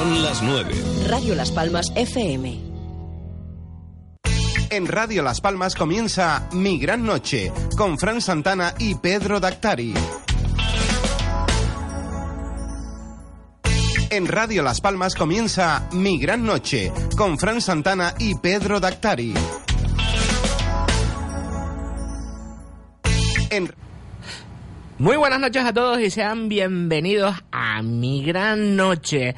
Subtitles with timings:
[0.00, 0.72] Son las 9.
[1.08, 2.58] Radio Las Palmas FM.
[4.70, 9.92] En Radio Las Palmas comienza Mi Gran Noche con Fran Santana y Pedro Dactari.
[14.08, 19.34] En Radio Las Palmas comienza Mi Gran Noche con Fran Santana y Pedro Dactari.
[23.50, 23.70] En
[24.96, 29.34] Muy buenas noches a todos y sean bienvenidos a Mi Gran Noche.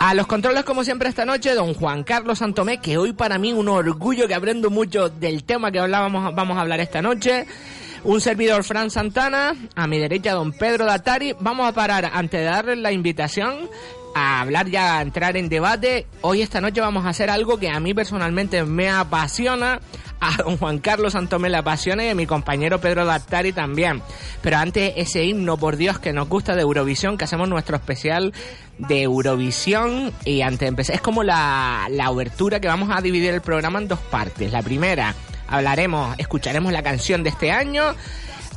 [0.00, 3.52] A los controles, como siempre, esta noche, don Juan Carlos Santomé, que hoy para mí
[3.52, 7.46] un orgullo que aprendo mucho del tema que hablábamos, vamos a hablar esta noche.
[8.02, 11.36] Un servidor Fran Santana, a mi derecha don Pedro Datari.
[11.38, 13.70] Vamos a parar antes de darle la invitación
[14.14, 16.06] a hablar ya, a entrar en debate.
[16.20, 19.80] Hoy esta noche vamos a hacer algo que a mí personalmente me apasiona,
[20.20, 24.02] a don Juan Carlos Santomé le apasiona y a mi compañero Pedro Dattari también.
[24.40, 28.32] Pero antes ese himno, por Dios, que nos gusta de Eurovisión, que hacemos nuestro especial
[28.88, 33.32] de Eurovisión y antes de empezar, es como la, la obertura que vamos a dividir
[33.32, 34.52] el programa en dos partes.
[34.52, 35.14] La primera,
[35.48, 37.94] hablaremos, escucharemos la canción de este año.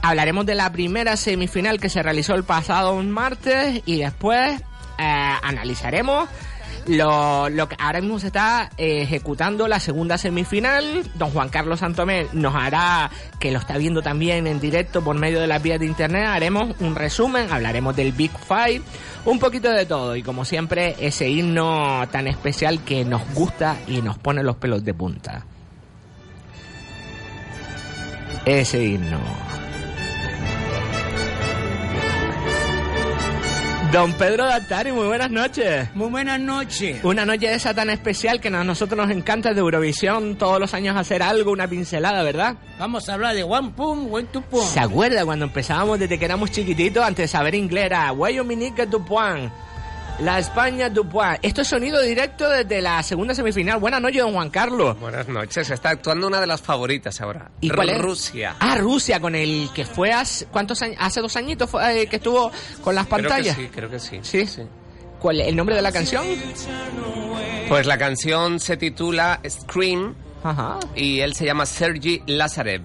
[0.02, 4.62] Hablaremos de la primera semifinal que se realizó el pasado martes y después
[4.98, 6.30] eh, analizaremos
[6.88, 11.04] lo, lo que ahora mismo se está eh, ejecutando la segunda semifinal.
[11.16, 13.10] Don Juan Carlos Santomé nos hará,
[13.40, 16.76] que lo está viendo también en directo por medio de las vías de internet, haremos
[16.80, 18.82] un resumen, hablaremos del Big Five,
[19.26, 24.02] un poquito de todo y como siempre ese himno tan especial que nos gusta y
[24.02, 25.46] nos pone los pelos de punta.
[28.46, 29.20] Ese himno.
[33.96, 35.88] Don Pedro Dattari, muy buenas noches.
[35.96, 37.02] Muy buenas noches.
[37.06, 40.74] Una noche de esa tan especial que a nosotros nos encanta de Eurovisión todos los
[40.74, 42.58] años hacer algo, una pincelada, ¿verdad?
[42.78, 44.68] Vamos a hablar de One Pum, One Two Pum.
[44.68, 48.12] ¿Se acuerda cuando empezábamos desde que éramos chiquititos, antes de saber inglés, era
[48.44, 49.50] Minique du Point,
[50.20, 51.40] La España du Point?
[51.42, 53.80] Esto es sonido directo desde la segunda semifinal.
[53.80, 54.98] Buenas noches, don Juan Carlos.
[54.98, 55.70] Buenas noches.
[55.70, 57.52] Está actuando una de las favoritas ahora.
[57.60, 57.98] ¿Y cuál es?
[58.00, 58.56] Rusia.
[58.60, 60.96] Ah, Rusia, con el que fue hace, ¿cuántos años?
[61.02, 62.50] Hace dos añitos fue, eh, que estuvo
[62.82, 63.58] con las pantallas.
[63.58, 64.48] Creo que sí, creo que ¿Sí?
[64.48, 64.62] sí.
[65.20, 66.26] ¿Cuál, ¿El nombre de la canción?
[67.68, 70.16] Pues la canción se titula Scream
[70.46, 70.80] Ajá.
[70.96, 72.82] y él se llama Sergi Lazarev.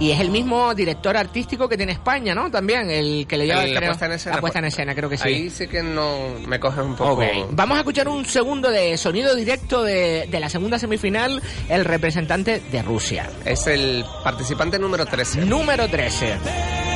[0.00, 2.50] Y es el mismo director artístico que tiene España, ¿no?
[2.50, 4.34] También, el que le lleva la creo, puesta en escena.
[4.34, 5.28] la puesta en escena, creo que sí.
[5.28, 7.12] Ahí sí que no me coges un poco.
[7.12, 7.22] Ok.
[7.50, 12.60] Vamos a escuchar un segundo de sonido directo de, de la segunda semifinal, el representante
[12.72, 13.30] de Rusia.
[13.44, 15.42] Es el participante número 13.
[15.42, 16.93] Número 13.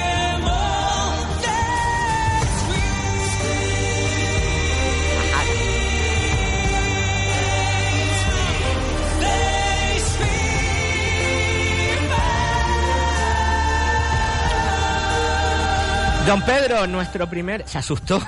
[16.29, 17.67] Don Pedro, nuestro primer...
[17.67, 18.21] Se asustó.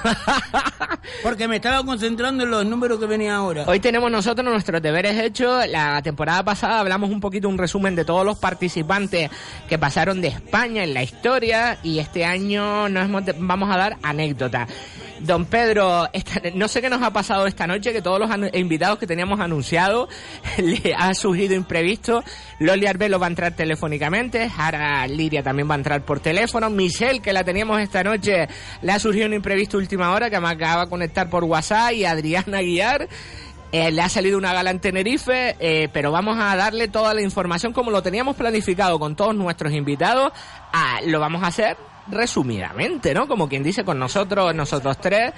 [1.22, 3.64] Porque me estaba concentrando en los números que venían ahora.
[3.66, 5.66] Hoy tenemos nosotros nuestros deberes hechos.
[5.68, 9.30] La temporada pasada hablamos un poquito, un resumen de todos los participantes
[9.68, 14.70] que pasaron de España en la historia y este año nos vamos a dar anécdotas.
[15.20, 16.08] Don Pedro,
[16.54, 20.08] no sé qué nos ha pasado esta noche, que todos los invitados que teníamos anunciados
[20.58, 22.24] le ha surgido imprevisto.
[22.58, 26.70] Loli Arbelo va a entrar telefónicamente, ahora Lidia también va a entrar por teléfono.
[26.70, 28.48] Michelle, que la teníamos esta noche,
[28.80, 32.04] le ha surgido un imprevisto última hora, que me acaba de conectar por WhatsApp, y
[32.06, 33.08] Adriana Guiar.
[33.72, 37.22] Eh, le ha salido una gala en Tenerife, eh, pero vamos a darle toda la
[37.22, 40.32] información como lo teníamos planificado con todos nuestros invitados.
[40.72, 41.76] Ah, lo vamos a hacer
[42.10, 43.26] resumidamente, ¿no?
[43.28, 45.32] Como quien dice con nosotros, nosotros tres.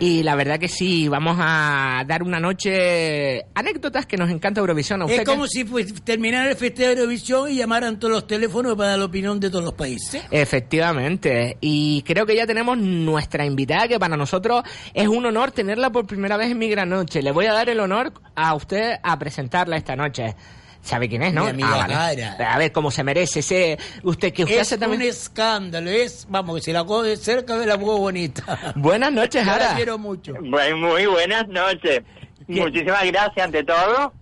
[0.00, 5.02] Y la verdad que sí, vamos a dar una noche anécdotas que nos encanta Eurovisión.
[5.02, 8.26] ¿A usted Es como si pues, terminara el festejo de Eurovisión y llamaran todos los
[8.26, 10.22] teléfonos para dar la opinión de todos los países.
[10.30, 14.62] Efectivamente, y creo que ya tenemos nuestra invitada, que para nosotros
[14.94, 17.22] es un honor tenerla por primera vez en mi gran noche.
[17.22, 20.34] Le voy a dar el honor a usted a presentarla esta noche.
[20.82, 21.44] ¿Sabe quién es, no?
[21.44, 21.94] Mi amiga vale.
[22.24, 22.54] Jara.
[22.54, 23.78] A ver cómo se merece ese.
[24.02, 25.02] Usted que usted Es hace un también.
[25.02, 28.72] escándalo, es, vamos, que si la coge de cerca ve la poco bonita.
[28.76, 30.34] Buenas noches, Yo la quiero mucho.
[30.40, 32.02] Bueno, muy buenas noches.
[32.48, 34.12] Muchísimas gracias ante todo.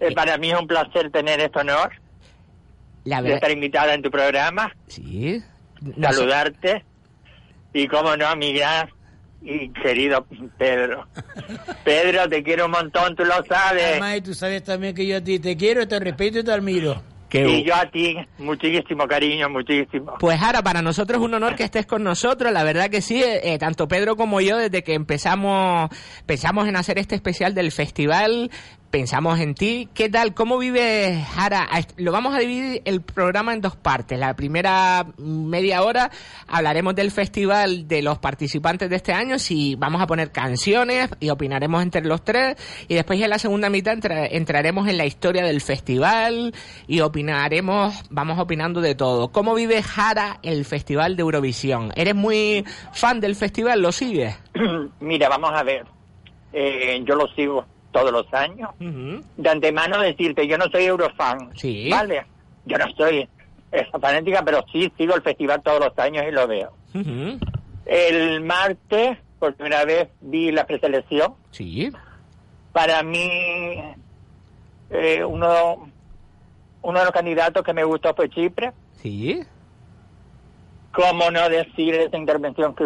[0.00, 0.12] Eh, Eh.
[0.14, 1.92] para mí es un placer tener este honor
[3.04, 3.36] La de verdad...
[3.36, 5.42] estar invitada en tu programa, Sí.
[5.80, 6.84] No sé- saludarte
[7.74, 8.88] y, como no, mi gran
[9.44, 10.26] y querido
[10.58, 11.06] Pedro.
[11.84, 13.84] Pedro, te quiero un montón, tú lo sabes.
[13.84, 16.52] Además, y tú sabes también que yo a ti te quiero, te respeto y te
[16.52, 17.02] admiro.
[17.28, 20.16] que- Y yo a ti, muchísimo cariño, muchísimo.
[20.20, 23.22] Pues ahora, para nosotros es un honor que estés con nosotros, la verdad que sí,
[23.22, 25.88] eh, eh, tanto Pedro como yo, desde que empezamos,
[26.26, 28.50] pensamos en hacer este especial del festival,
[28.92, 29.88] pensamos en ti.
[29.94, 30.34] ¿Qué tal?
[30.34, 31.66] ¿Cómo vives, Jara?
[31.96, 34.18] Lo vamos a dividir el programa en dos partes.
[34.18, 36.10] La primera media hora
[36.46, 41.30] hablaremos del festival, de los participantes de este año, si vamos a poner canciones y
[41.30, 42.56] opinaremos entre los tres.
[42.86, 46.54] Y después en la segunda mitad entra- entraremos en la historia del festival
[46.86, 49.32] y opinaremos, vamos opinando de todo.
[49.32, 51.92] ¿Cómo vive Jara el festival de Eurovisión?
[51.96, 52.62] ¿Eres muy
[52.92, 53.80] fan del festival?
[53.80, 54.38] ¿Lo sigues?
[55.00, 55.86] Mira, vamos a ver.
[56.52, 58.70] Eh, yo lo sigo todos los años.
[58.80, 59.24] Ujú.
[59.36, 61.50] De antemano decirte, yo no soy eurofan.
[61.56, 61.88] Sí.
[61.90, 62.24] ¿Vale?
[62.64, 63.28] Yo no soy
[63.70, 66.72] esa fanática, pero sí sigo el festival todos los años y lo veo.
[67.86, 71.34] El martes, por primera vez, vi la preselección.
[71.50, 71.90] Sí.
[72.72, 73.82] Para mí,
[74.90, 75.90] eh, uno,
[76.82, 78.72] uno de los candidatos que me gustó fue Chipre.
[79.00, 79.42] Sí.
[80.92, 82.84] Cómo no decir esa intervención que,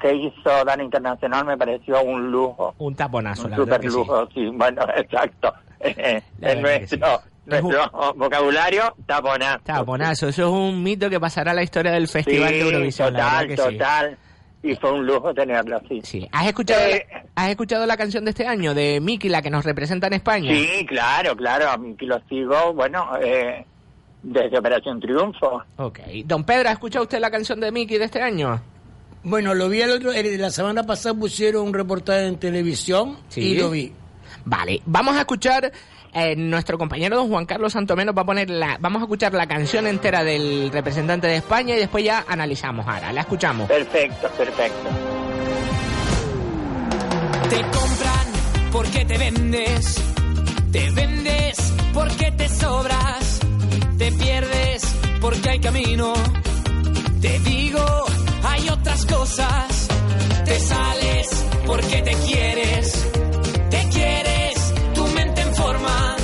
[0.00, 2.74] que hizo Dana Internacional, me pareció un lujo.
[2.78, 3.96] Un taponazo, Un la verdad super que sí.
[3.96, 4.50] lujo, sí.
[4.54, 5.52] Bueno, exacto.
[5.80, 6.96] Eh, en verdad sí.
[6.96, 9.60] nuestro, nuestro vocabulario, taponazo.
[9.64, 13.48] Taponazo, eso es un mito que pasará a la historia del Festival de Eurovisión, total,
[13.48, 14.18] verdad total.
[14.60, 16.00] Y fue un lujo tenerlo así.
[16.02, 16.28] Sí.
[16.32, 19.50] ¿Has escuchado, Eh, la, ¿Has escuchado la canción de este año de Miki, la que
[19.50, 20.52] nos representa en España?
[20.52, 21.66] Sí, claro, claro.
[21.96, 23.64] Que lo sigo, bueno, eh,
[24.22, 25.62] desde Operación Triunfo.
[25.76, 25.98] Ok.
[26.24, 28.60] Don Pedro, ¿ha escuchado usted la canción de Miki de este año?
[29.22, 33.40] Bueno, lo vi el otro, el- la semana pasada pusieron un reportaje en televisión Sí.
[33.40, 33.92] y lo vi.
[34.44, 35.70] Vale, vamos a escuchar.
[36.14, 38.78] eh, nuestro compañero don Juan Carlos Santomeno va a poner la.
[38.80, 43.12] Vamos a escuchar la canción entera del representante de España y después ya analizamos ahora.
[43.12, 43.68] La escuchamos.
[43.68, 44.88] Perfecto, perfecto.
[47.50, 48.26] Te compran
[48.72, 50.14] porque te vendes.
[50.72, 53.40] Te vendes porque te sobras.
[53.98, 54.82] Te pierdes
[55.20, 56.12] porque hay camino.
[57.20, 57.84] Te digo,
[58.44, 59.88] hay otras cosas.
[60.44, 61.26] Te sales
[61.66, 63.06] porque te quieres.
[63.70, 64.54] Te quieres,
[64.94, 66.16] tu mente en forma.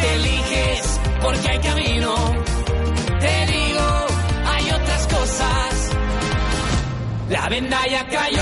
[0.00, 2.14] Te eliges porque hay camino.
[3.20, 4.06] Te digo,
[4.46, 5.90] hay otras cosas.
[7.30, 8.41] La venda ya cayó.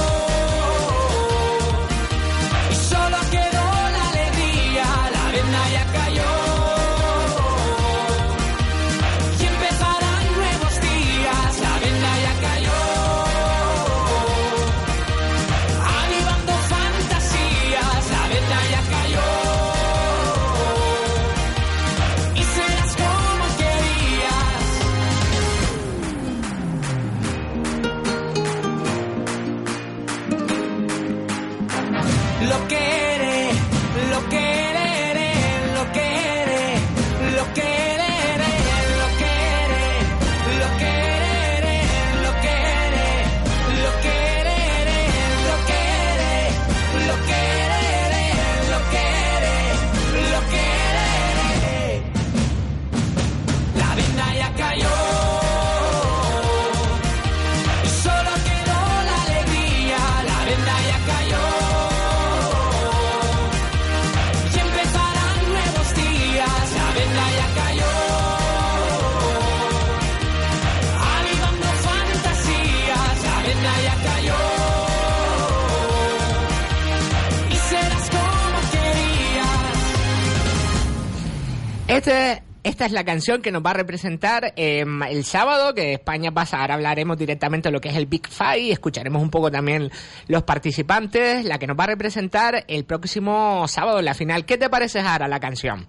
[82.81, 86.59] Esta es la canción que nos va a representar eh, el sábado, que España pasa.
[86.59, 89.91] Ahora hablaremos directamente de lo que es el Big Five, escucharemos un poco también
[90.27, 94.45] los participantes, la que nos va a representar el próximo sábado en la final.
[94.45, 95.85] ¿Qué te parece, Jara, la canción?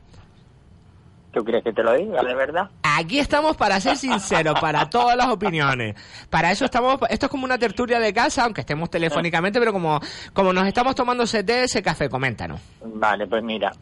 [1.33, 2.69] ¿Tú crees que te lo diga, de verdad?
[2.83, 5.97] Aquí estamos para ser sinceros, para todas las opiniones.
[6.29, 9.99] Para eso estamos, esto es como una tertulia de casa, aunque estemos telefónicamente, pero como,
[10.35, 12.61] como nos estamos tomando ese té, ese café, coméntanos.
[12.85, 13.73] Vale, pues mira.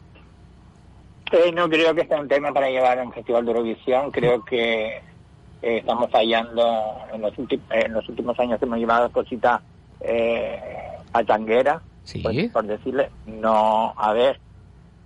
[1.31, 4.11] Eh, no creo que sea un tema para llevar a un festival de Eurovisión.
[4.11, 5.01] Creo que eh,
[5.77, 7.33] estamos fallando en los,
[7.69, 9.61] en los últimos años hemos llevado cositas
[10.01, 10.59] eh,
[11.11, 12.19] pachangueras, Sí.
[12.19, 13.09] por, por decirle.
[13.27, 14.39] No, a ver,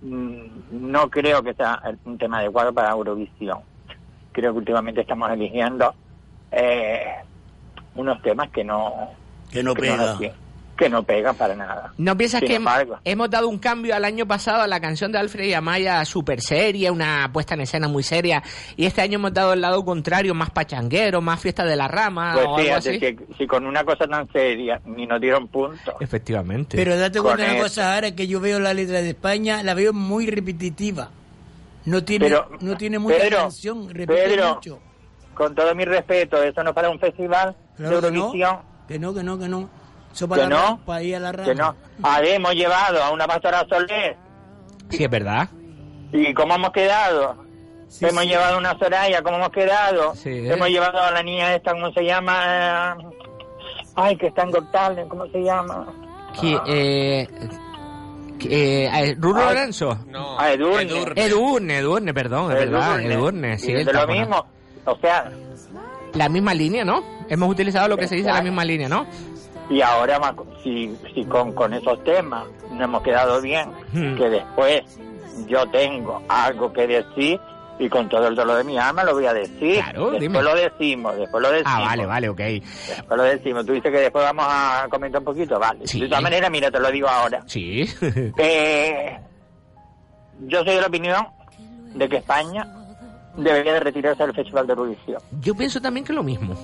[0.02, 0.40] mm,
[0.72, 3.58] no creo que sea un tema adecuado para Eurovisión.
[4.32, 5.94] Creo que últimamente estamos eligiendo
[6.52, 7.04] eh,
[7.94, 9.10] unos temas que no
[9.50, 10.16] Que no que pega.
[10.76, 11.92] Que no pegan para nada.
[11.98, 12.98] ¿No piensas Sin que embargo.
[13.04, 16.40] hemos dado un cambio al año pasado a la canción de Alfred y Amaya súper
[16.40, 18.42] seria, una puesta en escena muy seria,
[18.76, 22.32] y este año hemos dado el lado contrario, más pachanguero, más fiesta de la rama
[22.34, 22.98] Pues o algo fíjate así?
[23.00, 25.94] que si con una cosa tan seria ni nos dieron puntos.
[26.00, 26.76] Efectivamente.
[26.76, 29.74] Pero date cuenta de una cosa, ahora que yo veo la letra de España, la
[29.74, 31.10] veo muy repetitiva.
[31.84, 34.78] No tiene, Pero, no tiene mucha Pedro, canción, repite Pedro, mucho.
[35.34, 38.56] Con todo mi respeto, eso no es para un festival Claro de que no, Eurovisión.
[38.88, 39.70] que no, que no, que no.
[40.16, 41.44] Eso para, Que la- no, para ir a la rama.
[41.44, 41.74] Que no.
[42.02, 44.16] A ver, hemos llevado a una pastora Soler.
[44.88, 45.48] Sí, es verdad.
[46.10, 47.36] ¿Y cómo hemos quedado?
[47.88, 48.28] Sí, hemos sí.
[48.30, 50.14] llevado a una Soraya, ¿cómo hemos quedado?
[50.14, 50.30] Sí.
[50.48, 52.96] Hemos llevado a la niña esta, ¿cómo se llama?
[53.94, 55.86] Ay, que está en Got Talent, ¿cómo se llama?
[56.40, 57.28] Que, eh,
[58.38, 59.54] que, eh, ¿Rulo Ay.
[59.54, 59.98] Lorenzo?
[60.08, 60.82] No, Ah, Edurne.
[60.82, 61.22] Edurne.
[61.24, 63.14] Edurne, Edurne, perdón, es verdad, Edurne.
[63.14, 64.46] Edurne, sí, está lo mismo.
[64.86, 65.30] O sea,
[66.14, 67.02] La misma línea, ¿no?
[67.28, 69.06] Hemos utilizado lo que se dice la misma línea, ¿no?
[69.68, 70.20] Y ahora,
[70.62, 74.16] si, si con, con esos temas no hemos quedado bien, Hmm.
[74.16, 74.82] que después
[75.48, 77.40] yo tengo algo que decir
[77.78, 79.74] y con todo el dolor de mi alma lo voy a decir.
[79.82, 80.42] Claro, después dime.
[80.42, 81.72] lo decimos, después lo decimos.
[81.76, 82.38] Ah, vale, vale, ok.
[82.38, 83.66] Después lo decimos.
[83.66, 85.86] Tú dices que después vamos a comentar un poquito, vale.
[85.86, 86.00] Sí.
[86.00, 87.42] De todas maneras, mira, te lo digo ahora.
[87.46, 87.84] Sí.
[88.38, 89.18] Eh,
[90.46, 91.26] yo soy de la opinión
[91.94, 92.66] de que España
[93.36, 95.20] debería de retirarse del Festival de Eurovisión.
[95.40, 96.54] Yo pienso también que lo mismo.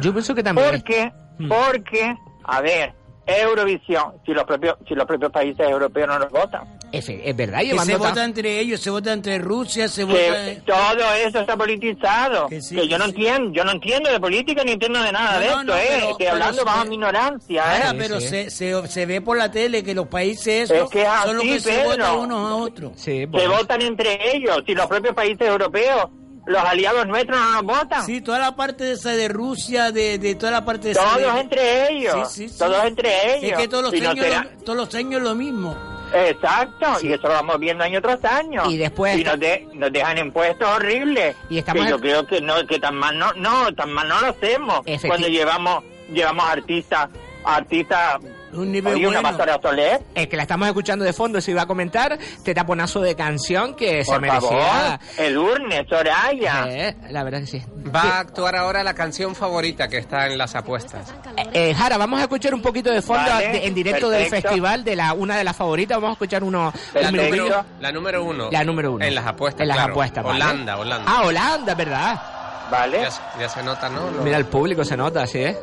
[0.00, 0.68] Yo pienso que también.
[0.70, 1.48] Porque, Mm.
[1.48, 2.14] porque,
[2.44, 2.92] a ver,
[3.26, 7.60] Eurovisión, si los propios, si los propios países europeos no nos votan, Es, es verdad,
[7.60, 10.18] Que se vota entre ellos, se vota entre Rusia, se vota...
[10.18, 12.46] que todo eso está politizado.
[12.48, 13.10] Que yo que no sí.
[13.10, 15.76] entiendo, yo no entiendo de política ni entiendo de nada No, de no, esto, no,
[15.76, 15.86] eh.
[15.88, 17.82] pero- Estoy hablando se- bajo mi ignorancia, eh.
[17.90, 18.28] Sí, pero sí.
[18.28, 21.36] Se, se, se ve por la tele que los países esos Es que es son
[21.36, 22.92] los que se votan unos a otros.
[22.96, 26.10] Sí, Se votan entre ellos, si los propios países europeos,
[26.46, 28.04] los aliados nuestros no nos votan.
[28.06, 31.02] Sí, toda la parte de esa de Rusia, de, de toda la parte de esa
[31.02, 32.58] Todos de- entre ellos, Sí, sí, sí.
[32.58, 33.52] todos entre ellos.
[33.52, 35.76] Es que todos los, no años, será- lo, todos los años lo mismo.
[36.12, 38.70] Exacto, y eso lo vamos viendo año tras año.
[38.70, 41.34] Y después- Y nos, de- nos dejan impuestos horribles.
[41.50, 44.08] Y estamos que yo en- creo que no, que tan mal no, no, tan mal
[44.08, 44.80] no lo hacemos.
[45.06, 45.82] Cuando llevamos,
[46.12, 47.08] llevamos artistas,
[47.44, 48.18] artistas,
[48.54, 49.36] Un nivel oye, una bueno.
[49.36, 52.18] pastora Soler, Es que la estamos escuchando de fondo, se iba a comentar.
[52.44, 54.48] Te taponazo de canción que se por merecía.
[54.48, 56.66] favor, Edurne, Soraya.
[56.68, 57.62] Eh, la verdad que sí.
[57.94, 61.12] Va a actuar ahora la canción favorita que está en las apuestas.
[61.36, 64.22] Eh, eh, Jara, vamos a escuchar un poquito de fondo Vale, de- en directo del
[64.22, 64.48] perfecto.
[64.48, 65.96] festival de la una de las favoritas.
[65.96, 68.48] Vamos a escuchar uno, La un número, la número uno.
[68.50, 69.04] La número uno.
[69.04, 69.62] En las apuestas.
[69.62, 69.92] En las claro.
[69.92, 70.36] apuestas, ¿vale?
[70.44, 71.12] Holanda, Holanda.
[71.12, 72.22] Ah, Holanda, ¿verdad?
[72.70, 73.00] ¿Vale?
[73.02, 74.10] Ya, se- ya se nota, ¿no?
[74.10, 75.38] Lo- Mira, el público se nota, ¿sí?
[75.42, 75.58] eh?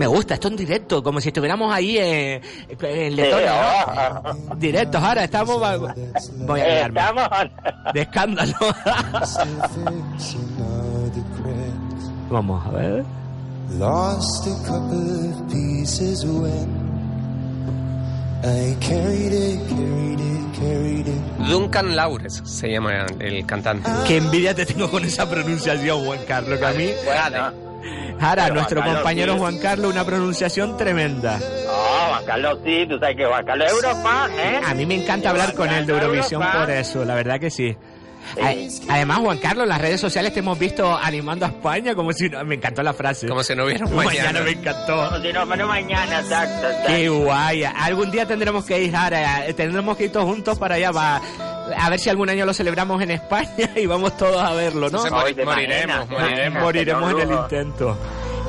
[0.00, 2.40] Me gusta, esto en directo, como si estuviéramos ahí eh,
[2.70, 3.58] en Letonia, ¿no?
[3.60, 5.60] ah, Directo, Jara, estamos...
[6.46, 7.00] Voy a quedarme.
[7.00, 7.28] estamos...
[7.92, 8.54] De escándalo.
[12.30, 13.04] Vamos a ver.
[13.78, 16.66] Lost a couple of pieces when
[18.42, 21.46] I carried it, carried it, carried it.
[21.46, 23.90] Duncan Laures se llama el cantante.
[24.06, 26.88] Qué envidia te tengo con esa pronunciación, Juan Carlos, que a mí...
[27.04, 27.69] Bueno,
[28.20, 29.36] Jara, Pero nuestro Juan compañero.
[29.38, 31.38] Juan Carlos, una pronunciación tremenda.
[31.38, 34.60] no, Juan Carlos sí, tú sabes que Juan Carlos es Eurofan, ¿eh?
[34.66, 37.76] A mí me encanta hablar con él de Eurovisión por eso, la verdad que sí.
[38.40, 42.12] A- Además, Juan Carlos, en las redes sociales te hemos visto animando a España como
[42.12, 42.28] si...
[42.28, 43.26] no- Me encantó la frase.
[43.28, 44.24] Como si no hubiera un mañana.
[44.32, 44.40] mañana.
[44.44, 45.08] me encantó.
[45.10, 46.86] Como si no mañana, exacto, exacto.
[46.88, 47.64] Qué guay.
[47.64, 51.20] Algún día tendremos que ir, Jara, eh, tendremos que ir todos juntos para allá, para,
[51.76, 55.02] a ver si algún año lo celebramos en España y vamos todos a verlo, ¿no?
[55.02, 56.10] Se Hoy mori- te moriremos, moriremos.
[56.10, 57.96] imaginas, Moriremos en el intento.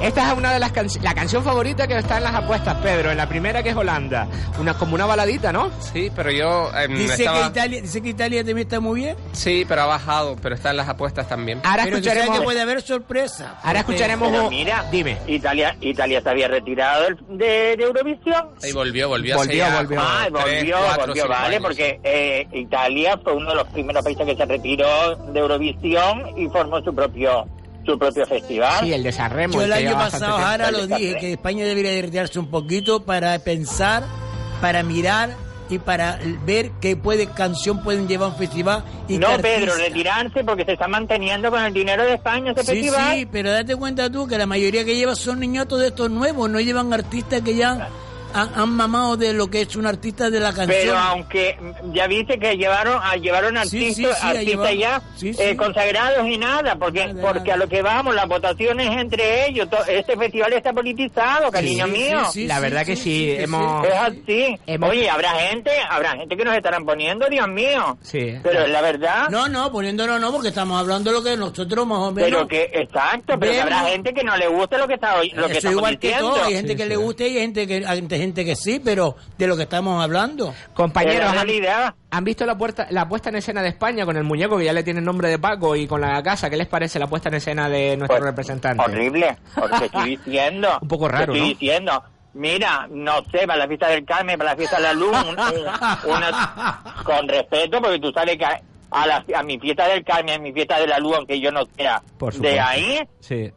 [0.01, 3.11] Esta es una de las canciones, la canción favorita que está en las apuestas, Pedro,
[3.11, 4.27] en la primera que es Holanda.
[4.59, 5.69] Una, como una baladita, ¿no?
[5.79, 9.15] Sí, pero yo em, Dice, estaba- que Italia, dice que Italia también está muy bien.
[9.33, 11.61] Sí, pero ha bajado, pero está en las apuestas también.
[11.63, 13.59] Ahora Pero escucharemos, que puede haber sorpresa.
[13.63, 15.17] ahora Porque- escucharemos, Pero un- mira, dime.
[15.27, 18.49] Italia, Italia se había retirado de, de Eurovisión.
[18.63, 19.99] Y volvió, volvió, Volvió, ya volvió.
[20.01, 21.61] Ah, volvió, volvió, vale, años.
[21.61, 26.47] porque eh, Italia fue uno de los primeros países que se retiró de Eurovisión y
[26.49, 27.45] formó su propio
[27.85, 28.83] su propio festival.
[28.83, 29.53] Sí, el de Sanremo.
[29.55, 30.37] Yo el año pasado.
[30.37, 34.03] Jara, lo dije, que España debería de retirarse un poquito para pensar,
[34.61, 35.31] para mirar
[35.69, 38.83] y para ver qué puede, canción pueden llevar a un festival.
[39.07, 42.71] Y no, Pedro, retirarse porque se está manteniendo con el dinero de España ese Sí,
[42.83, 43.15] festival.
[43.15, 46.49] sí, pero date cuenta tú que la mayoría que lleva son niñotos de estos nuevos,
[46.49, 47.87] no llevan artistas que ya
[48.33, 50.67] han, han mamado de lo que es un artista de la canción.
[50.81, 51.57] Pero aunque
[51.93, 55.41] ya viste que llevaron a llevaron artistas, sí, artistas ya sí, sí.
[55.41, 57.53] eh, consagrados y nada, porque Nada, porque nada.
[57.53, 61.91] a lo que vamos, las votaciones entre ellos, to- este festival está politizado, cariño sí,
[61.91, 62.19] mío.
[62.31, 64.57] sí, La verdad que sí, hemos- Es así.
[64.67, 67.97] Hemos- Oye, habrá gente, habrá gente que nos estarán poniendo, Dios mío.
[68.01, 68.35] Sí.
[68.43, 69.29] Pero la verdad.
[69.29, 72.29] No, no, poniéndolo no, porque estamos hablando de lo que nosotros más o menos...
[72.29, 75.29] pero que, exacto, pero que habrá gente que no le guste lo que está hoy-
[75.31, 76.33] lo que Eso estamos igual que diciendo.
[76.35, 76.89] todo, hay gente Sí, que sí.
[76.89, 80.01] le guste y hay gente que, hay gente que sí, pero de lo que estamos
[80.03, 80.53] hablando.
[80.73, 81.33] Compañeros,
[82.11, 84.73] ¿han, visto la, puerta, la puesta en escena de España con el muñeco que ya
[84.73, 86.49] le tiene el nombre de Paco y con la casa?
[86.49, 88.83] ¿Qué les parece la puesta en escena de nuestro Pues, representante?
[88.83, 90.69] Horrible, porque estoy diciendo.
[90.81, 91.45] Un poco raro, estoy ¿no?
[91.47, 92.03] diciendo.
[92.33, 95.39] Mira, no sé, para la fiesta del Carmen, para la fiesta de la Luz, un-
[95.39, 100.35] un- una- con respeto, porque tú sabes que a, la- a mi fiesta del Carmen,
[100.35, 102.01] a mi fiesta de la Luz, aunque yo no sea
[102.39, 103.51] de ahí, Sí,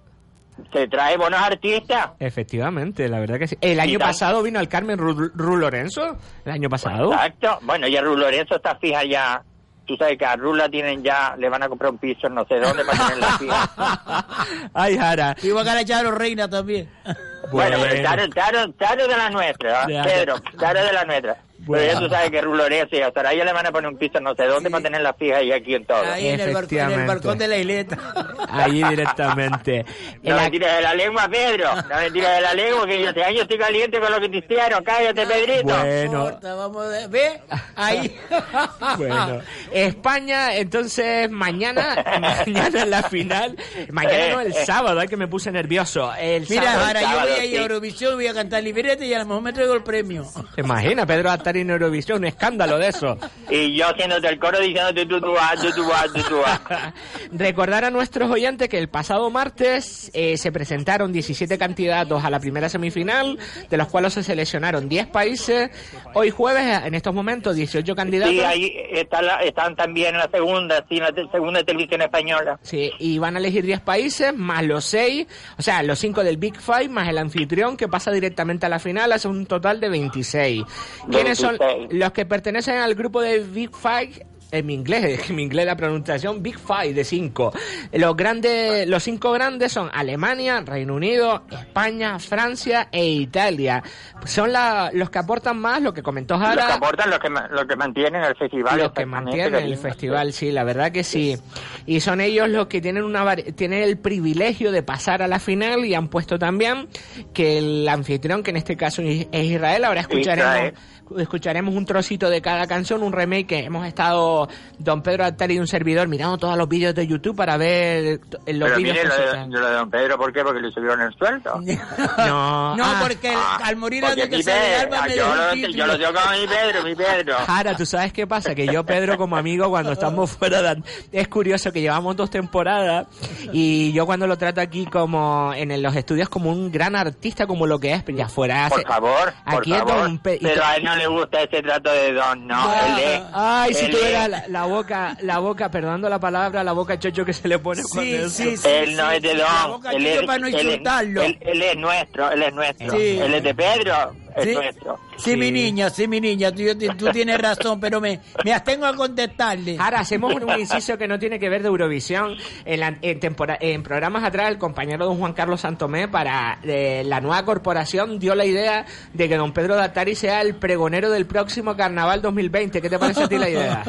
[0.72, 2.10] se trae buenos artistas.
[2.20, 3.56] efectivamente, la verdad que sí.
[3.60, 7.12] El año pasado vino al Carmen Ru, Ru Lorenzo, el año pasado.
[7.12, 7.58] Exacto.
[7.62, 9.42] Bueno, y a Ru Lorenzo está fija ya.
[9.86, 12.34] Tú sabes que a Ru la tienen ya, le van a comprar un piso en
[12.34, 14.26] no sé dónde para tenerla fija.
[14.74, 15.36] Ay, Jara.
[15.42, 16.88] Y va a ganar Charo Reina también.
[17.04, 17.76] Bueno, Bueno.
[17.90, 19.86] pero Charo, Charo, Charo de la nuestra.
[19.88, 20.02] Ya.
[20.04, 21.36] Pedro, Charo de la nuestra.
[21.58, 21.82] Bueno.
[21.86, 24.20] Pero ya tú sabes que Rulorenzo y a Soraya le van a poner un piso
[24.20, 24.72] no sé dónde Sí.
[24.72, 26.02] para tener la fija y aquí en todo.
[26.04, 27.98] Ahí en el, balcón, en el balcón de la isleta.
[28.50, 29.84] Ahí directamente.
[30.22, 31.74] No El me tires de la lengua, Pedro.
[31.74, 34.28] No me tires de la lengua, que yo este año estoy caliente con lo que
[34.28, 34.84] te hicieron.
[34.84, 35.64] Cállate, Pedrito.
[35.64, 37.40] Bueno, vamos a ¿Ve?
[37.76, 38.16] Ahí.
[38.98, 39.40] bueno.
[39.72, 42.04] España, entonces, mañana,
[42.46, 43.56] mañana en la final.
[43.90, 46.12] Mañana no, el sábado, ay, que me puse nervioso.
[46.18, 46.84] El Mira, sábado.
[46.86, 47.56] ahora yo sábado, voy a ir sí.
[47.56, 50.24] a Eurovisión voy a cantar librete y a lo mejor me traigo el premio.
[50.54, 52.18] ¿Te imaginas, Pedro Atari en Eurovisión?
[52.18, 53.18] Un escándalo de eso.
[53.50, 56.92] Y yo haciéndote el coro diciéndote tú, tú, ah, tú, tú, ah, tú, ah.
[57.32, 62.40] Recordar a nuestros oyentes que el pasado martes eh, se presentaron 17 candidatos a la
[62.40, 65.70] primera semifinal, de los cuales se seleccionaron 10 países.
[66.14, 68.34] Hoy jueves, en estos momentos, 18 candidatos.
[68.34, 72.00] Sí, ahí está la- están también en la segunda, sí, en la te- segunda televisión
[72.00, 72.58] española.
[72.62, 75.26] Sí, y van a elegir 10 países, más los 6,
[75.58, 78.78] o sea, los 5 del Big Five, más el anfitrión que pasa directamente a la
[78.78, 80.62] final, hace un total de 26.
[81.10, 81.98] ¿Quiénes son 26.
[82.00, 84.26] los que pertenecen al grupo de Big Five?
[84.52, 87.52] En mi inglés, en mi inglés la pronunciación Big Five de 5.
[87.94, 93.82] Los grandes, los cinco grandes son Alemania, Reino Unido, España, Francia e Italia.
[94.26, 96.74] Son la- los que aportan más, lo que comentó Los que Jara.
[96.74, 98.78] aportan, los que, los que mantienen el festival.
[98.78, 101.36] Los que mantienen el festival, sí, la verdad que sí.
[101.84, 105.84] Y son ellos los que tienen una tienen el privilegio de pasar a la final
[105.84, 106.86] y han puesto también
[107.32, 110.74] que el anfitrión, que en este caso es es Israel, ahora escucharemos Israel.
[111.18, 115.58] Escucharemos un trocito de cada canción, un remake que hemos estado Don Pedro Altari y
[115.58, 119.46] un servidor mirando todos los vídeos de YouTube para ver los vídeos que lo de,
[119.48, 120.42] lo de Don Pedro, ¿por qué?
[120.42, 121.60] Porque le subieron el sueldo.
[122.18, 125.26] No, No, ah, porque el- al morir Porque antes que se Pedro, Alba me yo,
[125.34, 127.34] lo, yo lo tengo con mi Pedro, mi Pedro.
[127.46, 128.54] Jara, ¿tú sabes qué pasa?
[128.54, 133.06] Que yo, Pedro, como amigo, cuando estamos fuera, de- es curioso que llevamos dos temporadas
[133.52, 137.66] y yo cuando lo trato aquí como en los estudios como un gran artista, como
[137.66, 138.76] lo que es, pero ya fuera hace...
[138.82, 139.94] Por favor, por Aquí es favor.
[140.02, 142.72] Don Pe- y Pero a él no le gusta ese trato de Don, no.
[142.74, 146.98] él es, Ay, si eras la, la boca, la boca, perdonando la palabra, la boca
[146.98, 148.28] chocho que se le pone Sí, eso.
[148.30, 148.68] sí, sí.
[148.68, 149.86] Él no sí, es de Don.
[149.92, 150.88] Él es, él
[151.22, 152.90] él- él es nuestro, él es nuestro.
[152.90, 153.18] Sí.
[153.20, 154.98] Él es de Pedro, es Sí, nuestro.
[155.16, 156.62] sí, mi niña, sí, mi niña, tú,
[156.98, 159.76] tú tienes razón, pero me, me abstengo a contestarle.
[159.78, 162.36] Ahora hacemos un inciso que no tiene que ver de Eurovisión.
[162.64, 167.02] En, la- en, tempora- en programas atrás, el compañero don Juan Carlos Santomé para eh,
[167.06, 171.26] la nueva corporación dio la idea de que don Pedro Datari sea el pregonero del
[171.26, 172.80] próximo Carnaval 2020.
[172.82, 173.82] ¿Qué te parece a ti la idea?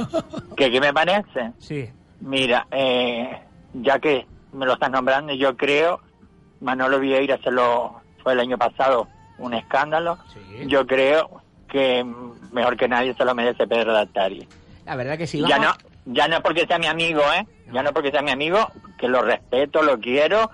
[0.56, 1.52] ¿Qué, qué me parece?
[1.60, 1.90] Sí.
[2.22, 3.30] Mira, eh,
[3.74, 6.00] ya que me lo estás nombrando, yo creo,
[6.62, 10.17] Manolo Vieira se lo fue el año pasado un escándalo.
[10.34, 10.65] Sí.
[10.67, 12.06] Yo creo que
[12.52, 14.48] mejor que nadie se lo merece Pedro Dattari.
[14.86, 15.43] La verdad que sí.
[15.48, 15.74] ya no,
[16.06, 17.45] ya no porque sea mi amigo, ¿eh?
[17.74, 20.50] Ya no porque sea mi amigo, que lo respeto, lo quiero,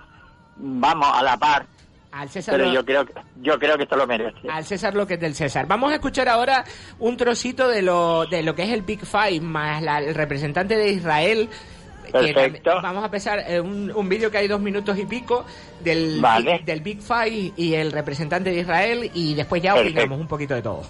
[0.56, 1.66] vamos a la par.
[2.12, 4.46] Al César pero lo- yo creo que yo creo que esto lo merece.
[4.50, 5.66] Al César lo que es del César.
[5.66, 6.62] Vamos a escuchar ahora
[6.98, 10.76] un trocito de lo, de lo que es el Big Five más la- el representante
[10.76, 11.48] de Israel.
[12.10, 12.80] Perfecto.
[12.82, 15.44] vamos a empezar eh, un, un vídeo que hay dos minutos y pico
[15.80, 16.60] del, Vale.
[16.64, 19.98] del Big Five y el representante de Israel y después ya Perfecto.
[20.00, 20.82] opinamos un poquito de todo.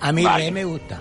[0.00, 0.50] A mí Vale.
[0.50, 1.00] me gusta.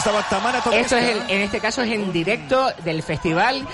[0.00, 3.66] Estaba Tamara Esto es el- en este caso es en directo del festival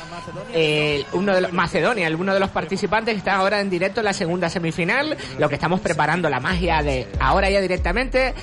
[0.53, 4.05] eh, uno de los, Macedonia, uno de los participantes que está ahora en directo en
[4.07, 5.17] la segunda semifinal.
[5.39, 8.35] Lo que estamos preparando la magia de ahora ya directamente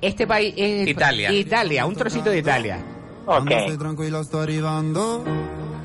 [0.00, 1.30] este país es Italia.
[1.32, 2.78] Italia, un trocito de Italia.
[3.26, 3.50] Ok.
[3.78, 5.24] tranquillo, sto arrivando.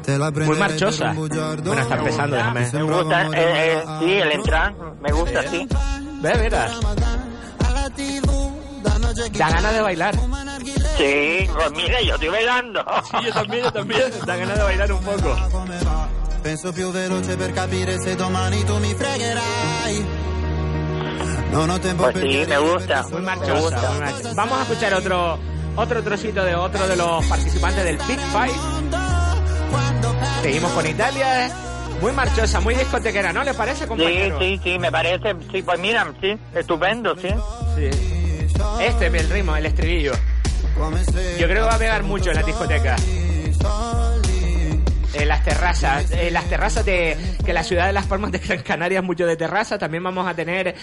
[0.04, 1.12] Te la Muy marchosa.
[1.14, 2.72] Bueno, está empezando, déjame.
[2.72, 5.68] Me gusta, eh, eh, sí, el entrar, me gusta, sí.
[6.22, 6.70] Ve, mira.
[9.38, 10.16] Da ganas de bailar.
[10.98, 12.84] Sí, pues mira, yo estoy bailando.
[13.12, 14.02] Sí, yo también, yo también.
[14.26, 15.36] Da ganas de bailar un poco.
[16.44, 20.06] Penso più veloce per capire se domani tu mi fregherai.
[21.52, 23.90] Non ho tempo Pues per sí, me gusta, Muy me marchosa, gusta.
[23.92, 24.34] muy marchosa.
[24.36, 25.40] Vamos a escuchar otro
[25.76, 28.54] otro trocito de otro de los participantes del Big Five.
[30.42, 31.52] Seguimos con Italia.
[32.02, 34.38] Muy marchosa, muy discotequera, ¿no le parece, Sí, compañero?
[34.40, 37.30] sí, sí, me parece, sí, pues mira, sí, estupendo, sí.
[37.76, 37.90] Sí.
[38.82, 40.12] Este es el ritmo, el estribillo.
[40.78, 42.96] Yo creo que va a pegar mucho en la discoteca.
[45.14, 48.62] En las terrazas, en las terrazas de que la ciudad de Las Palmas de Gran
[48.62, 50.76] Canaria es mucho de terraza, también vamos a tener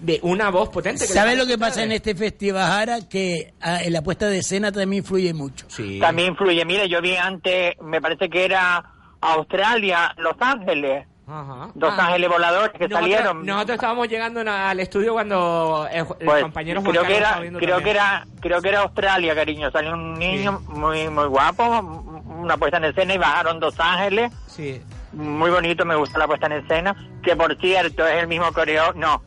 [0.00, 1.06] de una voz potente.
[1.06, 3.08] que ¿Sabes lo que pasa en este festival, Jara?
[3.08, 5.66] Que ah, en la puesta de escena también influye mucho.
[5.68, 5.98] Sí.
[6.00, 8.82] También influye, mira, yo vi antes, me parece que era
[9.20, 11.68] Australia, Los Ángeles, Ajá.
[11.74, 12.06] Dos Ah.
[12.08, 13.46] Ángeles voladores que Nosotros, salieron.
[13.46, 17.82] nosotros estábamos llegando al estudio cuando el, el Pues, compañero Juan creo que era, creo
[17.82, 19.70] que era, creo que era Australia, cariño.
[19.70, 24.30] Salió un niño muy, muy guapo, una puesta en escena y bajaron Dos Ángeles.
[24.46, 24.82] Sí.
[25.12, 26.94] Muy bonito, me gusta la puesta en escena.
[27.22, 29.22] Que por cierto es el mismo coreógrafo, no,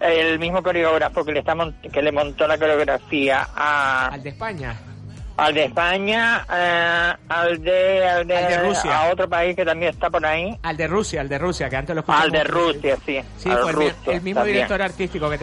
[0.00, 1.54] el mismo coreógrafo que le está
[1.92, 4.74] que le montó la coreografía a, Al de España.
[5.38, 8.98] Al de España, eh, al de, al de, Al de Rusia.
[8.98, 10.58] a otro país que también está por ahí.
[10.62, 12.44] Al de Rusia, al de Rusia, que antes lo Al de.
[12.44, 13.18] Rusia, sí.
[13.38, 13.76] Sí, fue el,
[14.22, 14.44] mismo también.
[14.56, 15.38] director artístico que.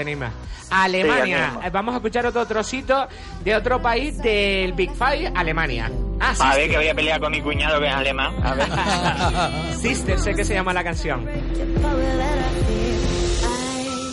[0.69, 1.25] Alemania.
[1.25, 1.61] Sí, el mismo.
[1.63, 3.07] Eh, Vamos a escuchar otro trocito
[3.43, 5.89] de otro país del Big Five, Alemania.
[6.19, 6.57] Ah, A Sister.
[6.57, 8.35] ver que voy a pelear con mi cuñado que es alemán.
[8.43, 9.75] A ver.
[9.81, 11.25] Sister, sé que se llama la canción.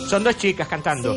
[0.09, 1.15] Son dos chicas cantando.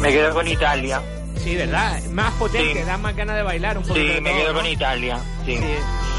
[0.00, 1.00] Me quedo con Italia.
[1.36, 2.02] Sí, ¿verdad?
[2.10, 2.86] Más potente, Sí.
[2.86, 3.94] da más ganas de bailar un poco.
[3.94, 5.18] Sí, me quedo con Italia.
[5.46, 5.58] Sí.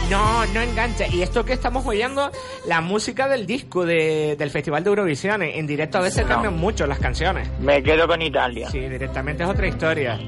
[0.09, 1.07] No, no engancha.
[1.07, 2.29] Y esto que estamos oyendo,
[2.65, 6.29] la música del disco de- del Festival de Eurovisión, en, en directo a veces No.
[6.29, 7.47] cambian mucho las canciones.
[7.59, 8.69] Me quedo con Italia.
[8.69, 10.19] Sí, directamente es otra historia.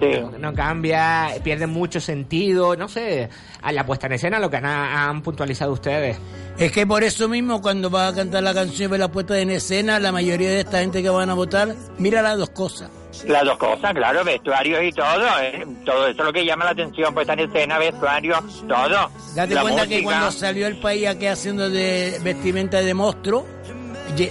[0.00, 0.20] Sí.
[0.38, 3.28] No cambia, pierde mucho sentido, no sé,
[3.62, 6.16] a la puesta en escena, lo que han, han puntualizado ustedes.
[6.58, 9.38] Es que por eso mismo, cuando vas a cantar la canción y ves la puesta
[9.38, 12.90] en escena, la mayoría de esta gente que van a votar, mira las dos cosas.
[13.28, 15.24] Las dos cosas, claro, vestuarios y todo.
[15.40, 18.34] eh, Todo eso es lo que llama la atención, puesta en escena, vestuario,
[18.68, 19.10] todo.
[19.36, 20.02] Date La cuenta que música.
[20.10, 23.46] cuando salió el país aquí haciendo de vestimenta de monstruo,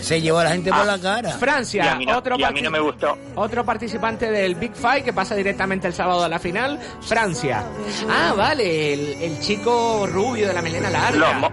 [0.01, 0.77] se llevó a la gente Ah.
[0.77, 1.29] por la cara.
[1.29, 3.17] Y Francia, a mí no, otro, y a mí no me gustó.
[3.35, 7.63] otro participante del Big Five que pasa directamente el sábado a la final, Francia.
[8.09, 11.51] Ah, vale, el, el chico rubio de la melena larga.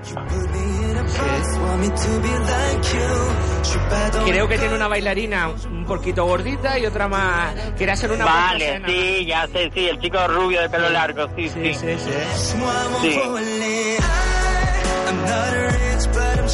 [4.25, 7.55] Creo que tiene una bailarina un poquito gordita y otra más.
[7.77, 11.49] Quiere hacer una Vale, sí, ya sé, sí, el chico rubio de pelo largo, sí,
[11.49, 11.75] sí.
[11.75, 12.53] Sí, sí, sí.
[13.03, 13.21] Sí.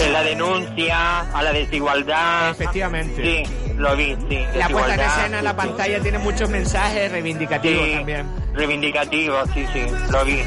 [0.00, 2.50] En la denuncia a la desigualdad.
[2.50, 3.44] Efectivamente.
[3.46, 4.40] Sí, lo vi, sí.
[4.56, 5.66] La puesta en escena en la sí, sí.
[5.66, 8.26] pantalla tiene muchos mensajes reivindicativos Sí, también.
[8.54, 10.40] reivindicativo, sí, sí, lo vi.